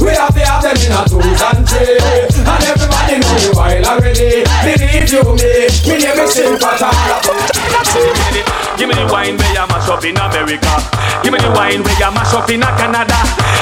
[0.00, 3.84] We have to have them in a twos and threes And everybody know we wild
[3.84, 5.70] already Believe you me.
[5.86, 10.16] We never sing cut and a Give me the wine where you mash up in
[10.16, 10.74] America.
[11.22, 13.18] Give me the wine where you mash up in Canada.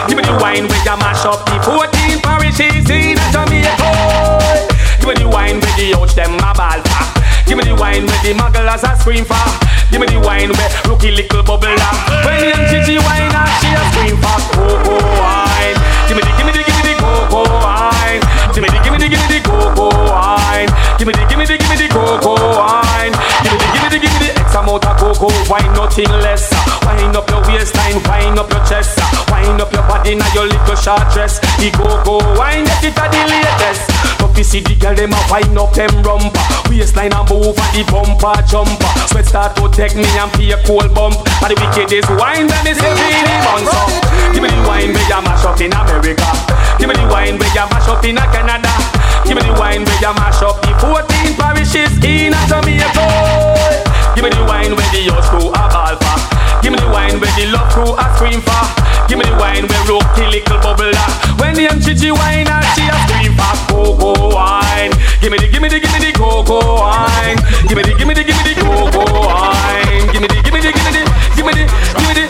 [0.08, 3.74] Give me the wine where you mash up the 14 parishes in Jamaica.
[4.98, 7.04] Give me the wine where the out them a ball for.
[7.46, 9.36] Give me the wine where the mugglers a scream for.
[9.90, 11.96] Give me the wine where rookie little bubble up.
[12.24, 15.40] When young Gigi wine and she a scream for cocoa wine.
[15.40, 15.49] Give
[25.21, 26.49] cocoa wine, nothing less.
[26.53, 26.97] Uh.
[26.97, 28.97] Wind up your waistline, wind up your chest.
[28.97, 29.25] Uh.
[29.29, 31.39] Wind up your body now your little short dress.
[31.61, 33.85] The cocoa wine, get it at the latest.
[34.21, 36.41] Love to see the girl them a wind up them rumper.
[36.73, 38.91] Waistline and move and the bumper jumper.
[39.12, 41.21] Sweat start to take me and feel cold bump.
[41.45, 44.01] And the wickedest wine that is heavy in the.
[44.33, 46.29] Give me the wine where you mash up in America.
[46.81, 48.73] Give me the wine where you mash up in Canada.
[49.29, 53.49] Give me the wine where you mash up the 14 parishes in Jamaica.
[54.14, 56.16] Give me the wine where the young crew a ball for.
[56.62, 58.64] Give me the wine where the love crew a scream for.
[59.08, 61.40] Give me the wine where rookie little bubble up.
[61.40, 63.54] When the chichi wine and she a scream for.
[63.70, 64.92] cocoa wine.
[65.20, 67.38] Give me the, give me the, give me the cocoa wine.
[67.68, 70.06] Give me the, give me the, give me the cocoa wine.
[70.12, 71.02] Give me the, give me the, give me the,
[71.36, 71.64] give me the,
[71.96, 72.26] give me the.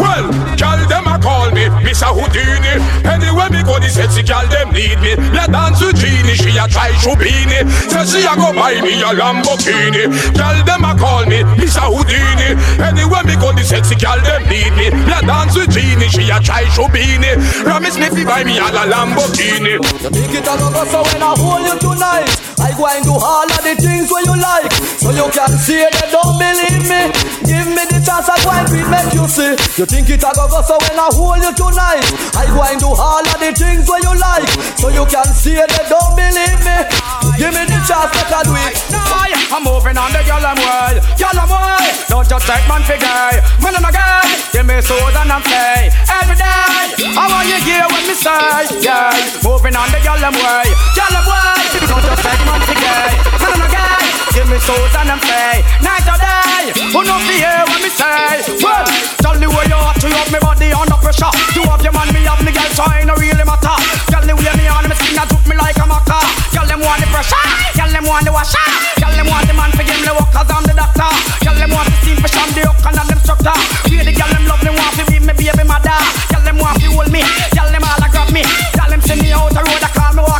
[0.00, 2.08] Well, girl them a call me Mr.
[2.08, 2.80] Houdini.
[3.04, 5.14] Anywhere me go, the sexy girl them need me.
[5.30, 7.62] La dance with Genie, she a try Shubini.
[7.86, 10.10] Say she a go buy me a Lamborghini.
[10.34, 11.86] Girl them a call me Mr.
[11.86, 12.58] Houdini.
[12.82, 14.90] Anywhere me go, the sexy girl them need me.
[15.06, 17.38] La dance with Genie, she a try Shubini.
[17.62, 19.78] Promise me fi buy me a la Lamborghini.
[20.02, 23.12] You think it a go so when I hold you tonight I go and do
[23.12, 27.02] all of the things where you like So you can say they don't believe me
[27.44, 30.48] Give me the chance I go and make you see You think it a go
[30.48, 32.04] go so when I hold you tonight
[32.36, 34.48] I go and do all of the things where you like
[34.80, 36.78] So you can say they don't believe me
[37.36, 38.56] Give me the chance make I do
[39.50, 41.90] I'm moving on the girl I'm way, girl I'm way.
[42.06, 44.22] Don't just take man for gay, man I'm a guy.
[44.52, 46.46] Give me soul and I'm play every day.
[47.18, 49.10] I want you hear what me say, yeah.
[49.42, 51.66] Moving on the girl I'm way, girl I'm way.
[51.82, 53.10] Don't just take man for gay,
[53.42, 53.99] man I'm a guy.
[54.30, 56.70] Give me soul and I'm play night or day.
[56.94, 58.40] Who know me hear what me say?
[58.62, 58.86] Well,
[59.18, 61.30] tell the way you have to have me body under pressure.
[61.58, 63.74] You have your man, me have me girl, so it no really matter.
[64.06, 66.22] Tell the way me on me skin, I took me like a maca.
[66.54, 67.42] Tell them want the pressure,
[67.74, 68.62] tell them want the washer,
[69.02, 71.10] tell them want the man for give me the work I'm the doctor.
[71.42, 73.56] Tell them want the steam for sham the hook and I'm the instructor.
[73.90, 75.98] We the girl them love me want to be me baby mother.
[76.30, 78.46] Tell them want to hold me, tell them all I grab me.
[78.78, 80.39] Tell them send me out the road, I call me walking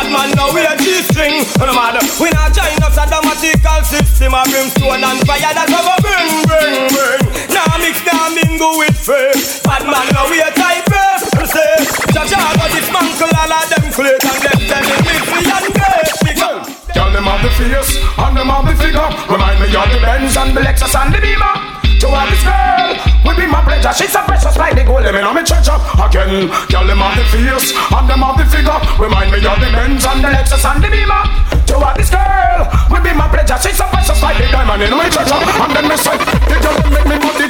[0.00, 1.44] Bad man now we a G-string.
[1.60, 6.40] No matter, we not join up sadomatical system of brimstone and fire that over bring,
[6.48, 7.20] bring, bring.
[7.52, 9.36] Now mix, now mingle with fake.
[9.60, 10.88] Bad man now we a type.
[11.36, 11.84] We say,
[12.16, 15.68] Jaja got this mancle all of them click and them tell me live me and
[15.68, 16.08] great.
[16.24, 16.64] Because
[16.96, 19.10] Girl, them have the face and them have the figure.
[19.28, 21.52] Remind me of the Benz and the Lexus and the Beamer.
[22.00, 23.92] To have this girl will be my pleasure.
[23.94, 25.02] She's so precious like the gold.
[25.06, 26.50] Let me know me treasure again.
[26.66, 28.78] Girl, them have the face and them have the figure.
[28.98, 31.22] Remind me of the Benz and the Lexus and the Beamer.
[31.70, 33.58] To have this girl will be my pleasure.
[33.62, 35.38] She's so precious like the diamond in my treasure.
[35.38, 36.18] And then me say,
[36.50, 37.49] the girl make me body tense.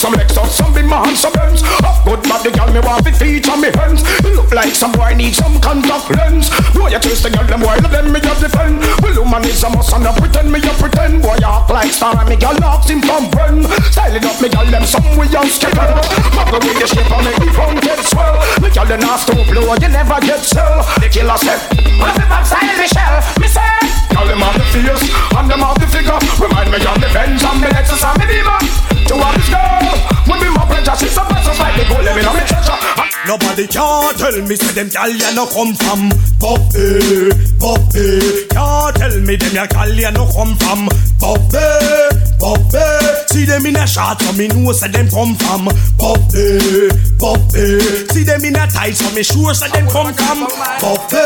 [0.00, 1.62] Them look like some some be my hands, some Benz.
[1.84, 4.02] Of good body, girl, me want to feature me hands.
[4.24, 6.50] You look like some boy need some contact lens.
[6.74, 8.82] Boy, you chase the girl, them boy, them me a defend.
[8.98, 11.22] Well, woman is a must and I pretend me a pretend.
[11.22, 13.62] Boy, you act like star, me girl knocks him from friend.
[13.94, 15.86] Styling up me girl, them some way on skipper.
[16.34, 18.36] Muggle with the shape and make me phone get swell.
[18.58, 20.82] Me girl, them not stop blow, you never get sell.
[20.98, 21.62] The killer said,
[22.02, 23.22] what if I'm style Michelle?
[23.38, 23.70] Me say,
[24.10, 25.04] girl, them have the face
[25.36, 26.18] and them have the figure.
[26.42, 28.91] Remind me of the Benz and the Lexus and the Beamer.
[29.12, 29.92] To have this girl,
[30.24, 30.96] would be my pleasure.
[30.96, 32.80] She's so precious like the gold, let me know me treasure.
[33.28, 36.08] Nobody can tell me say them gal ya no come from
[36.40, 37.28] Buffy,
[37.60, 38.48] Buffy.
[38.48, 40.88] Can't tell me them ya gal ya no come from
[41.20, 41.60] Buffy,
[42.40, 42.88] Buffy.
[43.28, 45.68] See them in a shot so me know say them come from
[46.00, 46.88] Buffy,
[47.20, 47.80] Buffy.
[48.16, 50.48] See them in a tight so me sure say them come from
[50.80, 51.20] Buffy,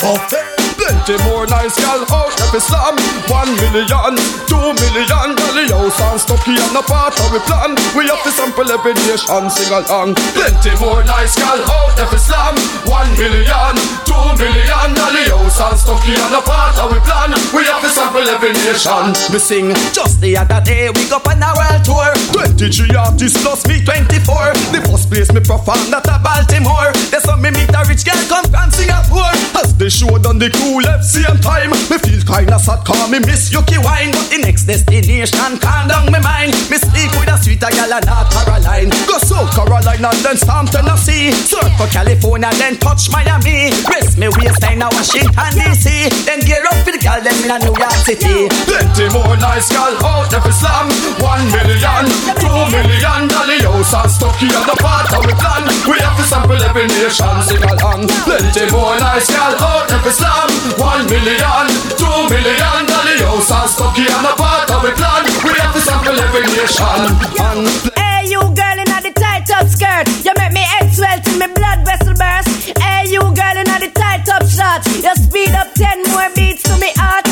[0.00, 0.61] Buffy.
[0.82, 2.98] Plenty more nice gal out every slam
[3.30, 4.18] One million,
[4.50, 5.28] two million.
[5.38, 7.78] Dolly house and Stucky and a part of we plan.
[7.94, 12.58] We have to sample every nation sing along Plenty more nice gal out every slam
[12.90, 14.88] One million, two million.
[14.98, 17.30] Dolly house and Stucky and a part of we plan.
[17.54, 19.14] We have to sample every nation.
[19.30, 22.10] Me sing just the other day we go on a world tour.
[22.34, 26.90] 23 artists plus me 24 The first place me perform that a Baltimore.
[27.14, 29.30] There's some me meet a rich girl come from Singapore.
[29.62, 31.70] As they showed on the cool left same time.
[31.70, 36.10] Me feel kinda sad call me miss Yuki wine But the next destination calm down
[36.10, 36.52] my mind.
[36.70, 38.90] Me sleep with a sweeter gal and North Caroline.
[39.06, 41.32] Go South Carolina then Storm Tennessee.
[41.32, 43.72] Surf for California then touch Miami.
[43.84, 47.98] Rest me waistline Washington DC Then gear up for the gal them in New York
[48.08, 48.48] City.
[48.64, 50.88] Plenty more nice gal out every slam.
[51.20, 52.04] One million,
[52.40, 56.24] two million Dolly house and Stucky and the part of we plan We have to
[56.24, 60.41] sample every nation sing along Plenty more nice gal out every slam
[60.78, 61.66] One million,
[61.96, 62.92] two million
[63.32, 67.92] house and Stucky and the part of we plan We have to sample every nation
[67.96, 70.06] Hey, you girl in the tight up skirt.
[70.24, 72.78] You make me head swell till me blood vessel burst.
[72.78, 74.86] Hey, you girl in the tight up shorts.
[75.02, 77.31] You speed up ten more beats to me heart.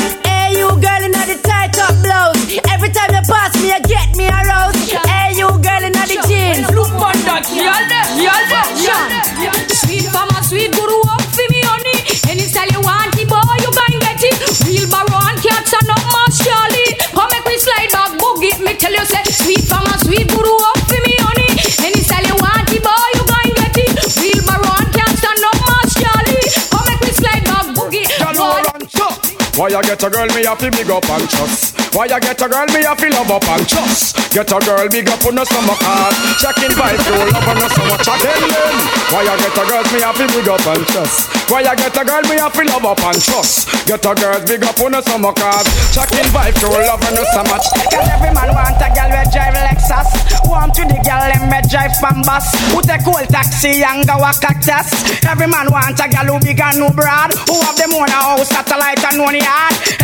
[29.61, 31.77] Why you get a girl me have to big up and trust?
[31.93, 34.17] Why you get a girl me have to love up and trust?
[34.33, 36.17] Get a girl big up on the summer card.
[36.41, 38.75] Checking vibe, you love on the summer chatting then.
[39.13, 41.29] Why you get a girl me have to big up and trust?
[41.45, 43.69] Why you get a girl me have to love up and trust?
[43.85, 45.65] Get a girl big up on the summer card.
[45.93, 49.53] Checking vibe, you love on the summer Cause every man want a girl we drive
[49.61, 50.09] Lexus
[50.49, 54.17] Want to the girl them me drive from bus Who take old taxi and go
[54.17, 54.89] a cactus
[55.21, 58.19] Every man want a girl who big and who broad Who have them own a
[58.19, 59.50] house, satellite and one yard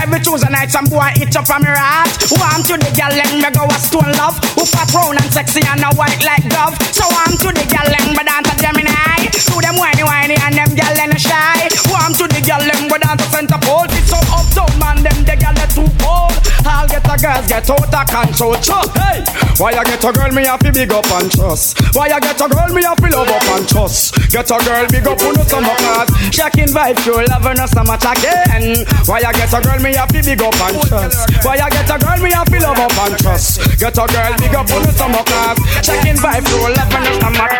[0.01, 2.11] Every Tuesday night some boy eat up on me rat.
[2.35, 4.35] Want to the girl let me go a stone love.
[4.55, 6.75] Who fat round and sexy and a white like dove.
[6.91, 9.31] So want to the girl let me dance a Gemini.
[9.31, 11.67] To them whiny whiny and them girl them shy.
[11.87, 13.87] Want to the girl them go dance a center pole.
[13.87, 16.35] It's so uptown man them the girl they too cold
[16.67, 18.55] All get a girls get out of control.
[18.59, 19.23] Chuck, hey.
[19.57, 21.79] Why you get a girl me have to big up and trust.
[21.95, 24.17] Why you get a girl me have to love up and trust.
[24.29, 26.99] Get a girl big up on the summer card Checking vibe
[27.31, 30.41] love her no so much again Why you get a girl me have to big
[30.41, 31.45] up and trust.
[31.45, 33.61] Why you get a girl me have to love up and trust.
[33.77, 37.29] Get a girl big up on the summer card Checking vibe love her no so
[37.29, 37.53] much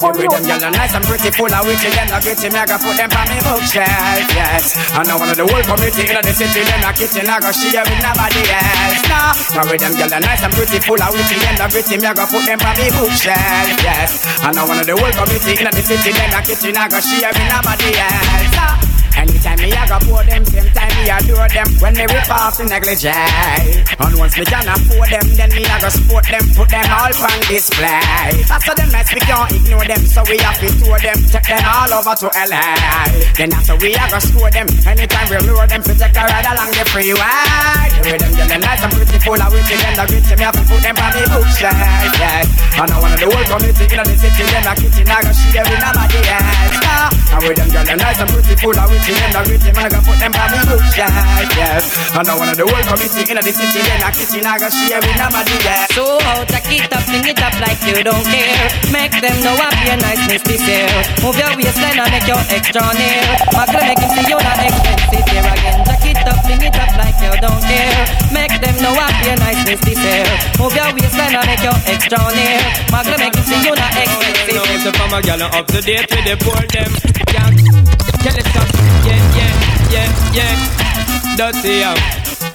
[0.00, 2.48] Every them girl are nice and pretty full of witty Them not gritty.
[2.48, 4.80] Me I go put them on me bookshelf Yes.
[4.96, 7.52] I know one of the whole community in the city Them not kitchen I go
[7.52, 9.02] share with nobody else.
[9.12, 9.20] No
[9.60, 11.96] Now with them girl are nice and pretty full of witty Them not gritty.
[12.00, 14.24] Me I go put them on me bookshelf Yes.
[14.40, 16.98] I know one of the whole community in the city Them not kitchen I go
[17.04, 18.52] share with nobody else.
[18.56, 22.30] No Anytime me I go pour them, same time me adore them When me rip
[22.30, 26.46] off the negligee And once me can afford them, then me I go support them
[26.54, 30.54] Put them all on display After them nights we can't ignore them So we have
[30.62, 34.54] to tour them, take them all over to LA Then after we I go score
[34.54, 38.32] them Anytime we lure them, to take a ride along the freeway The way them
[38.38, 40.94] them nice and pretty full of witty Them the gritty, me have to put them
[40.94, 41.74] on the bookshelf
[42.22, 42.46] yeah.
[42.78, 45.66] And I of the whole community in the city Them a kitchen, I go share
[45.66, 47.10] with nobody else nah.
[47.34, 49.88] Now with them them nice and pretty full of witty them the gritty, man, I
[49.88, 51.84] go put them on me bookshelf, yes.
[52.12, 54.68] And I one of the whole committee in the city, then I kitchen, I go
[54.68, 55.86] share with nobody, yeah.
[55.94, 58.68] So how take it up, sing it up like you don't care.
[58.92, 60.90] Make them know I be a nice miss this year.
[61.24, 63.22] Move your waistline and make your extra near.
[63.54, 65.78] Magna make him see you not expensive here again.
[65.86, 68.02] Jack it up, sing it up like you don't care.
[68.34, 70.26] Make them know I be a nice miss this year.
[70.58, 72.60] Move your waistline and make your extra near.
[72.92, 74.56] Magna make him see you not expensive.
[74.58, 76.90] Know so from a gal up to date with the poor them.
[77.28, 78.68] Yeah, up.
[79.04, 81.36] Yeah, yeah, yeah, yeah.
[81.36, 81.94] Dirty yo,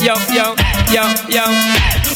[0.04, 0.56] yo, yo,
[0.92, 1.46] yo, yo.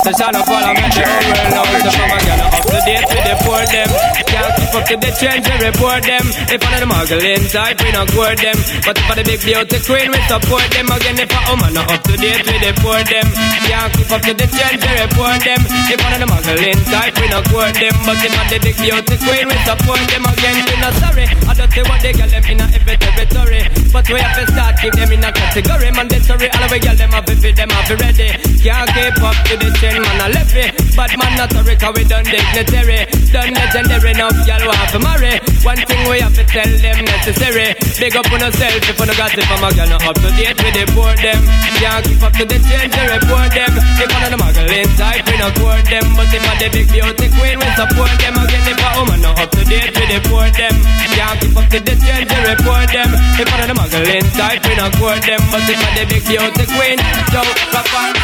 [0.03, 3.63] So shall I follow me the whole world now up to date with the poor
[3.65, 3.89] them.
[4.27, 6.25] Can't keep up to the trends, we report them.
[6.51, 8.59] If one of the muggling type, we not court them.
[8.83, 10.85] But if for the big beauty queen, we support them.
[10.91, 13.27] Again, if a woman not up to date with the poor them.
[13.65, 15.61] Can't keep up to the trends, we report them.
[15.87, 17.95] If one of the muggling type, we not court them.
[18.03, 20.23] But if for the big beauty queen, we support them.
[20.27, 21.25] Again, we not sorry.
[21.25, 23.63] I don't say what they get them in a every territory.
[23.89, 25.89] But we have to start keep them in a category.
[25.95, 28.29] Mandatory, all we get them have to fit them have to ready.
[28.57, 30.73] Can't keep up to the trend, man, I left it.
[30.95, 35.56] But man, not sorry, cause we done dignitary Done legendary, now y'all want to marry
[35.67, 37.75] One thing we have to tell them necessary.
[37.99, 40.31] Big up on yourself if you no got it from a girl, not up to
[40.39, 41.43] date with the poor them.
[41.75, 43.75] Can't keep up to the trend, we report them.
[43.99, 46.07] If one of the muggling type, we not court them.
[46.15, 48.39] But if a the big beauty queen, we support them.
[48.39, 50.75] Again, if a woman not up to date with the poor them.
[51.11, 53.11] Can't keep up to the trend, we report them.
[53.35, 55.43] If one of the muggling type, we not court them.
[55.51, 56.97] But if a the big beauty queen,
[57.27, 57.43] so
[57.75, 58.15] rock on.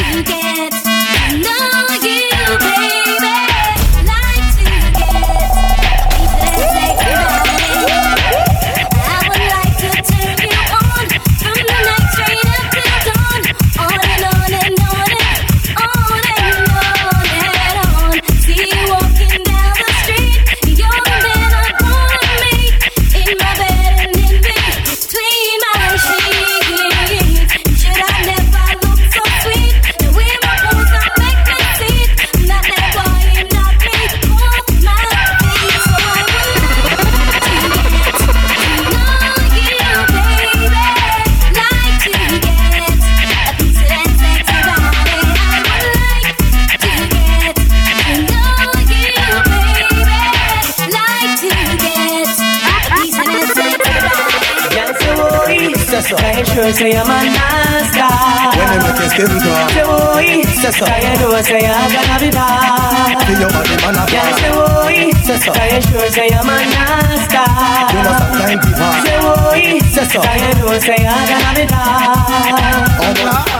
[0.00, 2.91] To get to know you, baby.
[56.52, 56.62] Say.
[56.62, 58.04] Sure say I'm a nasty.
[58.52, 59.68] When they make you skin crawl.
[59.72, 60.84] Say boy, Say.
[60.84, 63.16] I know say I'm gonna be bad.
[63.26, 64.84] Feel your body man a Yes, ball.
[64.84, 65.50] boy, Say.
[65.50, 67.44] I sure say I'm a nasty.
[67.92, 69.02] You know some time to pass.
[69.02, 70.18] Say boy, Say.
[70.20, 72.92] I know say I'm gonna be bad.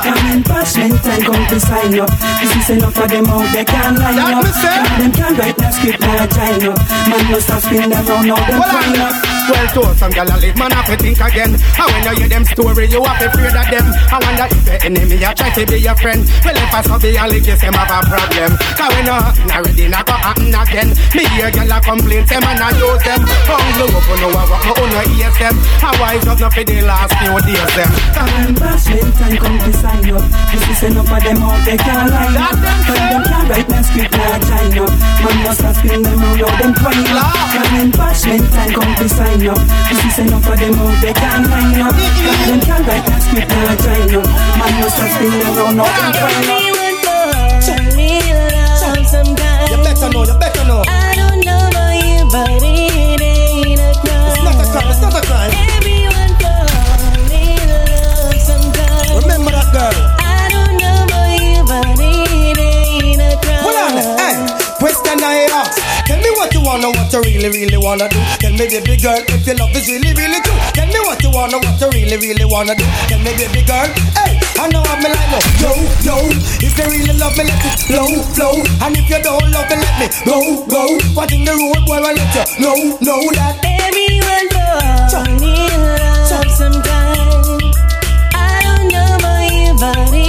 [0.03, 2.11] Come in parchment and come to sign up.
[2.41, 4.45] This is enough for them out they can't line up.
[4.45, 6.79] Them can't write no script a join up.
[7.09, 9.15] Man must have spin around now them crying up.
[9.51, 11.59] Well, told some gal a live, man have to think again.
[11.59, 13.87] And when you hear them story, you have to afraid of them.
[14.13, 16.23] I wonder if your enemy a try to be your friend.
[16.45, 18.51] Well, if I saw be a lick, them have a problem.
[18.59, 20.89] Cause when you happen already, not go happen again.
[21.17, 23.21] Me hear gal a complain, them and I use them.
[23.49, 25.57] Hungry up, oh, no I walk, oh, no no ears them.
[25.83, 27.91] I wise up, not for the last few days them.
[28.13, 30.25] Time pass, when time come to sign up.
[30.53, 32.57] This is enough of them out, they can't line up.
[32.87, 34.93] Cause them can't write no script, now join up.
[35.25, 37.33] Man must have spin them how them twine up.
[37.53, 39.59] Time pass, when time come to sign up.
[39.89, 41.95] This is enough of them out, they can't line up.
[42.47, 44.27] Them can't write no script, now join up.
[44.59, 46.72] Man must have spin them out, how them twine up.
[66.73, 68.17] Wanna, what you really, really wanna do.
[68.41, 70.57] Tell me, baby girl, if your love is really, really true.
[70.73, 72.85] Tell me what you wanna, what you really, really wanna do.
[73.09, 76.17] Tell me, baby girl, hey, I know I'm like no, yo, yo.
[76.65, 78.57] If you really love me, let it flow, flow.
[78.81, 80.83] And if you don't love me, let me go, go.
[81.13, 83.61] What in the road, boy, I let you know, know that.
[83.69, 87.77] Everyone in love sometimes.
[88.33, 90.22] I don't know about you, but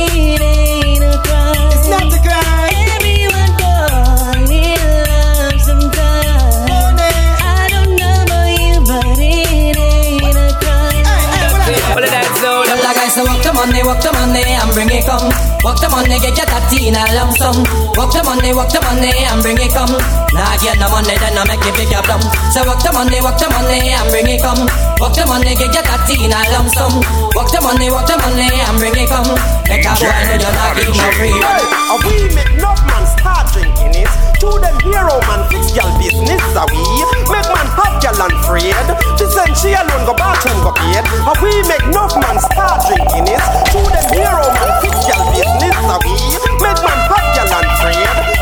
[15.14, 15.30] come.
[15.62, 17.58] Walk the money, get your tatty in a lump sum.
[17.94, 19.94] Walk the money, walk the money and bring it come.
[20.34, 22.22] Nah, get the money, then I make it big up plum.
[22.52, 24.66] So walk the money, walk the money and bring it come.
[24.98, 26.94] Walk the money, get your tatty in a lump sum.
[27.38, 29.30] Walk the money, walk the money and bring it come.
[29.70, 31.38] Make a boy know you're not give no free.
[31.38, 34.33] A we make enough man start drinking it.
[34.44, 36.84] To them hero man fix gal business a we
[37.32, 38.76] make man have gal and afraid.
[39.16, 41.00] To send she alone go bathroom go paid.
[41.00, 43.40] A we make enough man start drinking it.
[43.40, 46.12] To them hero man fix gal business a we
[46.60, 48.33] make man have gal and afraid.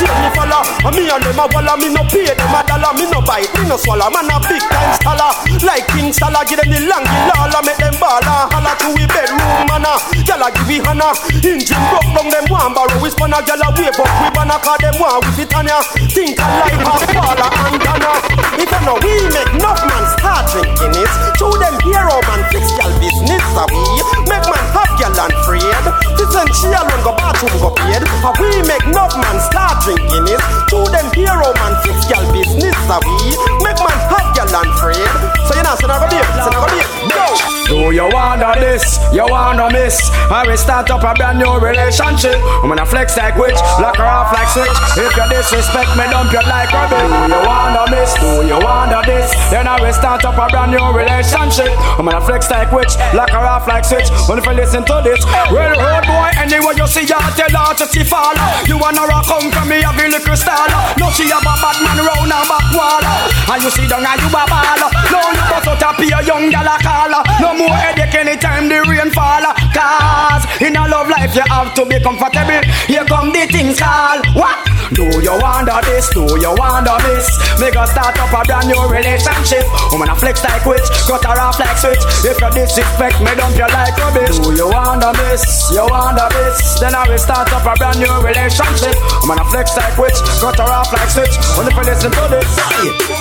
[0.00, 0.64] Take me follow.
[0.64, 2.92] And me and them a walla me no pay them a dollar.
[2.96, 4.08] Me no bite me no swallow.
[4.08, 6.42] Man a big time scholar like King Salah.
[6.48, 8.48] Give them the long lala make them baller.
[8.48, 10.00] Holla to we bedroom manna.
[10.00, 10.00] Ah.
[10.24, 11.12] Gal a give we hana.
[11.44, 12.96] Engine broke down them one barrow.
[13.04, 13.44] We spun a ah.
[13.44, 14.08] gal a wave up.
[14.24, 15.78] We banna call them one with it on ya.
[15.78, 15.84] Ah.
[16.08, 18.12] Think a life has faller and donna.
[18.56, 21.12] If you know we make enough man start drinking it.
[21.44, 23.84] To them hero man fix gal business a we
[24.28, 25.84] make man have gal and afraid.
[26.16, 28.00] To send she alone go bathroom go paid.
[28.00, 30.40] A we make enough man start drinking it.
[30.72, 35.10] To them hero man fix gal business a we make man have gal and afraid.
[35.48, 36.24] So you know so now go there.
[36.44, 36.99] So now go there.
[37.70, 38.98] Do you wanna this?
[39.14, 39.98] You wanna miss?
[40.30, 42.34] I will start up a brand new relationship.
[42.62, 44.74] I'm gonna flex like witch, lock her off like switch.
[44.98, 46.98] If you disrespect me, dump you like rubbish.
[46.98, 48.10] Do you wanna miss?
[48.18, 49.30] Do you wanna this?
[49.50, 51.70] Then I will start up a brand new relationship.
[51.98, 54.10] I'm gonna flex like witch, lock her off like switch.
[54.26, 55.22] When if listen to this,
[55.54, 58.34] well, road boy, anyway you see her, tell her to see fall.
[58.66, 60.74] You wanna rock come from me, have a little style.
[60.98, 61.54] No, she have a
[62.46, 63.04] bad man round her back wall.
[63.52, 64.80] And you see down and you a ball.
[65.10, 67.12] No, you bust out a be young gal a call.
[67.40, 69.44] No more headache anytime the rain fall.
[69.74, 72.62] Cause in a love life you have to be comfortable.
[72.86, 74.22] Here come the things call.
[74.34, 74.79] What?
[74.92, 76.10] Do you wonder this?
[76.10, 77.30] Do you wonder this?
[77.62, 79.62] Make us start up a brand new relationship.
[79.94, 82.02] Woman, gonna flex like witch, cut her off like switch.
[82.26, 84.38] If you disrespect me, dump you like rubbish.
[84.42, 85.70] Do you wonder this?
[85.70, 86.80] You wonder this?
[86.82, 88.98] Then I will start up a brand new relationship.
[89.22, 91.38] Woman, gonna flex like witch, cut her off like switch.
[91.70, 92.50] If you listen to this,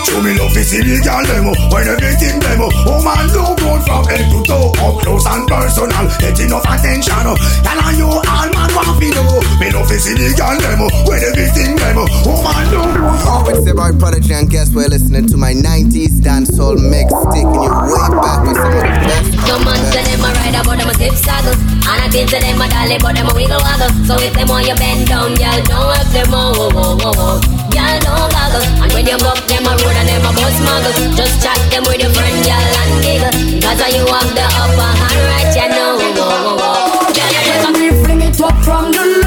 [0.10, 4.26] Show me love is illegal demo When everything demo Oh man do good from head
[4.32, 7.14] to toe Up close and personal Get enough attention
[7.62, 11.59] Tell on you all man want to know Me love is illegal demo When everything
[11.78, 15.38] demo Oh man do good from It's the boy Prodigy and guess we're listening to
[15.38, 19.82] my 90s dancehall mix Taking you way back with some of the best Some man
[19.91, 21.57] say them a ride but them a zip saddle.
[21.89, 23.89] And I think say them a dolly but them a wiggle waggle.
[24.05, 27.14] So if them want you bend down, y'all don't have them oh, oh, oh, oh,
[27.18, 27.36] oh.
[27.74, 28.66] Y'all don't goggle.
[28.86, 31.57] And when you go up them a road and them a bus muggle Just chat
[31.74, 33.34] them with your friend, y'all and giggle.
[33.66, 37.10] Cause you have the upper hand right, you know oh, oh, oh, oh.
[37.18, 39.19] Y'all And we fling it up from the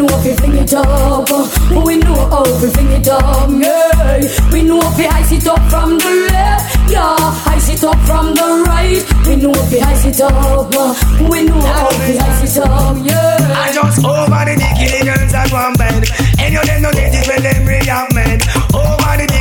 [0.00, 4.20] know if we fling it up, uh, we know how we fling it up, yeah.
[4.52, 8.34] We know if we ice it up from the left, yeah, ice it up from
[8.34, 9.02] the right.
[9.26, 10.94] We know if we ice it up, uh,
[11.28, 13.40] we know how we ice it up, yeah.
[13.52, 17.26] I just over the dicky girls at one bed And you them no get it
[17.28, 18.38] when them react man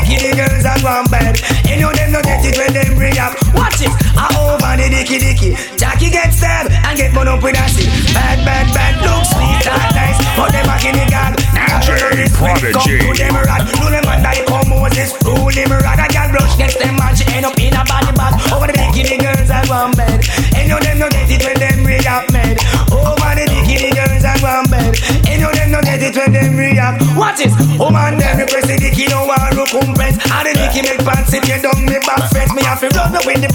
[0.10, 1.38] Over the girls at one bed
[1.70, 5.20] And you them no get it when them react Watch it, I over the dicky
[5.20, 5.51] dicky.
[5.78, 7.88] Jackie get stabbed and get bun up with a stick.
[8.14, 10.18] Bad, bad, bad, look sweet and nice.
[10.36, 13.86] But them back in the gang, now nah, When it come to them rat, do
[13.89, 15.28] them under the come Moses.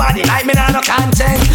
[0.05, 1.54] Body like me nah no conscience.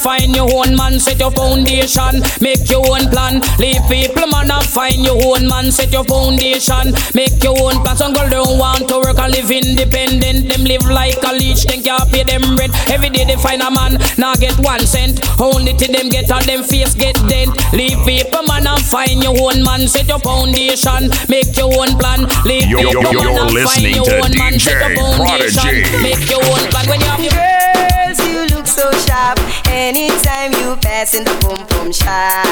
[0.00, 3.40] Find your own man set your foundation make your own plan.
[3.58, 7.96] Leave people man and find your own man set your foundation make your own plan.
[7.96, 10.48] Some girl don't want to work and live independent.
[10.48, 12.72] Them live like a leech then can't pay them rent.
[12.90, 15.20] Every day they find a man now get one cent.
[15.40, 17.52] Only till them get on them face get dent.
[17.72, 22.26] Leave people man and find your own man set your foundation make your own plan.
[22.44, 24.80] Leave Yo- yo- people yo- man you're and listening find your to own man set
[24.80, 26.02] your foundation Prodigy.
[26.02, 26.88] make your own plan.
[26.88, 29.38] When you have your Girls, you look so sharp.
[29.70, 32.42] Anytime you pass in the boom boom shop.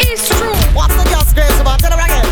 [0.00, 0.52] It's true.
[0.76, 1.80] What's the girl's grace about?
[1.80, 2.28] Tell her again.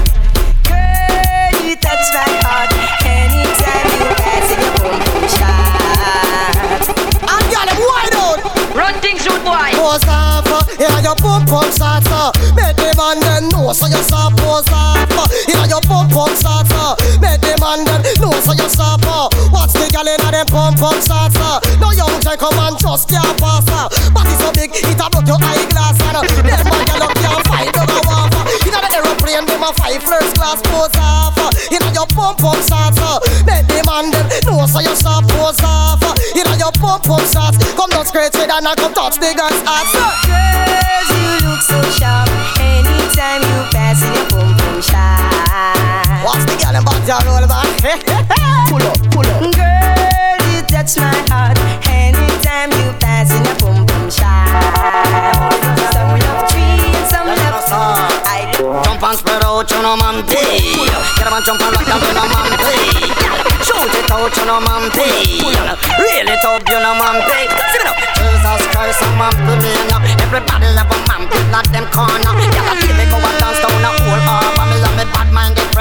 [0.68, 2.70] Girl, you touch my heart.
[3.08, 6.92] Anytime you pass in the boom boom shop.
[7.24, 8.38] And girl, them wide out.
[8.76, 9.72] Run things, shoot boy.
[9.80, 12.32] Pose off, uh, yeah, your pump pump shots, uh.
[12.52, 15.26] Make the man then know so you stop pose off, uh.
[15.48, 16.96] Yeah, your pump pump shots, uh.
[17.16, 19.00] Make the man then know so you stop.
[19.54, 21.60] Watch the girl inna them pump pump shots, uh.
[21.80, 22.13] No young
[30.54, 31.50] class pose off, uh.
[31.74, 33.18] Inna your pump pump shots, uh.
[33.46, 36.14] Make the man then know so you stop pose off, uh.
[36.36, 39.62] Inna your pump pump shots, come down scratch it and I come touch the girl's
[39.66, 39.90] ass.
[40.26, 42.28] Girls, you look so sharp.
[42.60, 46.24] Anytime you pass in your boom boom shop.
[46.24, 47.68] Watch the girl in back there roll back.
[48.70, 49.40] pull up, pull up.
[49.54, 51.58] Girl, you touch my heart.
[51.88, 54.46] Anytime you pass in your boom boom shop.
[55.92, 57.66] Some love three and some love.
[58.26, 60.60] I Jump and spread out, you know, man, pay.
[61.16, 62.52] Get up and jump and rock down, you know, man.
[63.64, 64.92] Shoot it out, you know, man.
[64.92, 67.16] Reel it up, you know, man.
[67.72, 67.96] See me now.
[68.20, 69.72] Jesus Christ, I'm man, pay.
[70.20, 72.32] Everybody love a man, pay not them corner.
[72.52, 73.43] Yeah, I feel me go and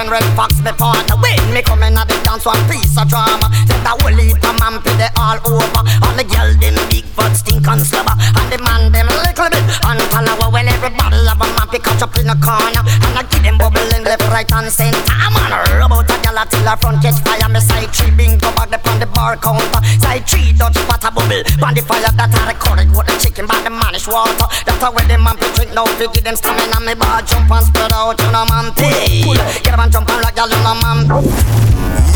[0.03, 1.15] minded Red Fox, me partner.
[1.15, 3.47] When me come in at the dance, one piece of drama.
[3.67, 5.83] Set that whole heap of man, pay they all over.
[6.03, 8.15] All the girl, them big fat stink and slobber.
[8.17, 9.63] And the man, them little bit.
[9.87, 12.83] And follow when everybody love a man, pick up in the corner.
[12.83, 14.99] And I give them bubbling left, right, and center.
[15.07, 17.49] I'm on a rub out a gal till her front catch fire.
[17.49, 19.81] Me side three bingo bag up on the bar counter.
[19.99, 21.43] Side three Dutch water bubble.
[21.63, 24.47] On the fire that I recorded with the chicken by the manish water.
[24.65, 25.85] That's how when the man be drink now.
[25.85, 26.79] Fi give them stamina.
[26.83, 28.19] Me bar jump and spread out.
[28.19, 29.23] You know man pay.
[29.63, 31.05] Get jump and like y'all you know man.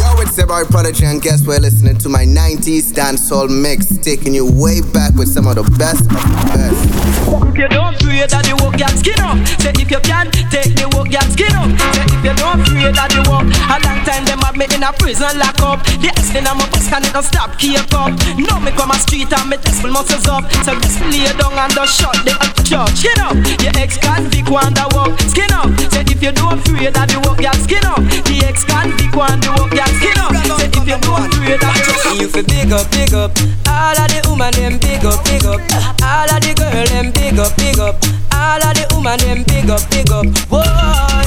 [0.01, 4.33] Yo, it's your boy Prodigy, and guess we're listening to my 90s dancehall mix, taking
[4.33, 7.07] you way back with some of the best of the best.
[7.53, 9.37] If you don't pray that the work get skin up.
[9.61, 11.69] Say if you can take the work get skin up.
[11.93, 14.85] Say if you don't pray that the work A long time them have me in
[14.85, 18.13] a prison lock up The accident on my bus can it don't stop keep up.
[18.37, 20.45] Now me come a street and me test full muscles up.
[20.63, 24.77] So just lay down and just shut the church Skin up, your ex convict want
[24.77, 28.01] the work Skin up, say if you don't pray that the work get skin up
[28.27, 31.73] The ex convict want the work get skin up Say if you don't pray that
[31.73, 33.31] the work You fi big up, big up.
[33.67, 35.63] All of the woman them big up, big up.
[36.03, 37.95] All of the girl them big up, big up.
[38.35, 40.27] All of the woman them big up, big up.
[40.51, 40.67] Boy,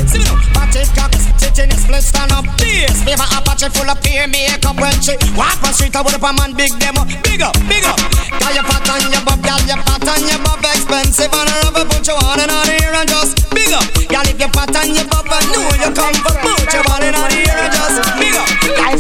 [0.05, 2.45] See me now, Patrick cock, stitching his split stand up.
[2.61, 5.97] This paper Apache full of peer makeup when she walk on street.
[5.97, 7.09] I would up a man big demo.
[7.25, 7.97] Big up, big up.
[8.37, 10.61] Got your fat on your butt, got your fat on your butt.
[10.61, 14.00] Expensive and a rubber, put you on and on here and just big up.
[14.41, 17.30] Your fat your butt, I know you come for put you on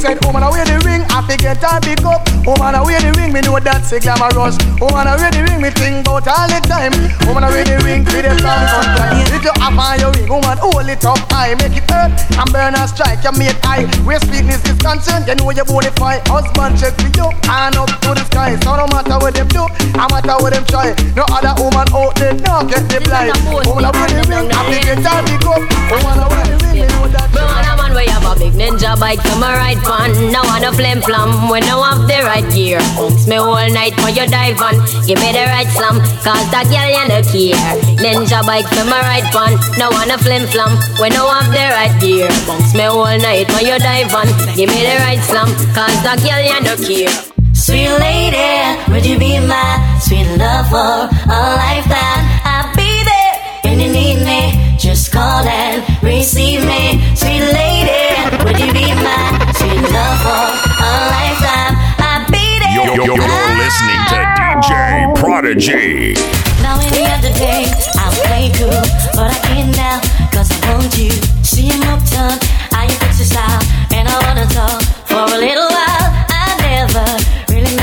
[0.00, 2.24] said, woman, away the ring, I forget I pick up.
[2.48, 4.56] Woman, away the ring, me know that's a glamorous.
[4.80, 6.96] Woman, away the ring, me think about all the time.
[7.28, 9.28] Woman, away the ring, for the song sometimes.
[9.28, 12.48] If you have on your ring, woman, hold it up high, make it hurt and
[12.48, 13.20] burn and strike.
[13.20, 13.84] You make high.
[14.08, 16.24] Where sweetness is concerned, you know you bonify.
[16.24, 18.56] Husband check for you, hand up to the sky.
[18.64, 20.96] So no matter what them do, no matter what them try.
[21.12, 23.36] No other woman out there, no get the blind.
[23.68, 25.60] Woman, away the ring, I forget I pick up.
[25.92, 29.22] Woman, away the ring, me know that's Me man you have a big ninja bike
[29.22, 30.10] to my right pan.
[30.32, 32.80] No want a flim flam when no have the right gear.
[32.96, 34.76] Bounce me all night when you dive on.
[35.06, 37.58] Give me the right slam, cause that girl you no care.
[38.02, 39.58] Ninja bike to my right pan.
[39.78, 42.28] No want a flim flam when no have the right gear.
[42.46, 44.26] Bounce me all night when you dive on.
[44.56, 47.12] Give me the right slam, cause that girl you no care.
[47.54, 52.22] Sweet lady, would you be my sweet love for a lifetime?
[52.42, 54.76] I'll be there when you need me.
[54.78, 56.98] Just call and receive me.
[57.14, 57.79] Sweet lady,
[63.70, 66.14] DJ Prodigy.
[66.62, 68.82] Now any other day, I'll play cool,
[69.14, 70.00] but I can't now,
[70.32, 71.10] cause I want you.
[71.42, 71.82] See him
[72.98, 73.62] fix your style,
[73.92, 76.06] and I wanna talk for a little while.
[76.28, 77.06] I never
[77.52, 77.76] really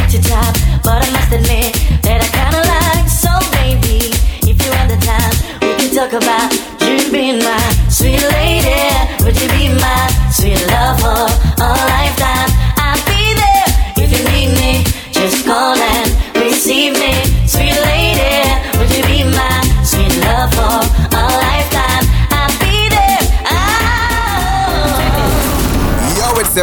[0.84, 1.72] but I must admit
[2.04, 3.08] that I kinda like.
[3.08, 3.32] So
[4.44, 6.52] if you have the time, we can talk about
[6.84, 8.82] you being my sweet lady.
[9.24, 11.27] Would you be my sweet love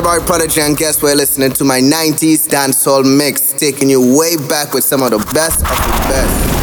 [0.02, 4.72] Boy Prodigy, and guess we're listening to my 90s dancehall mix, taking you way back
[4.72, 6.53] with some of the best of the best.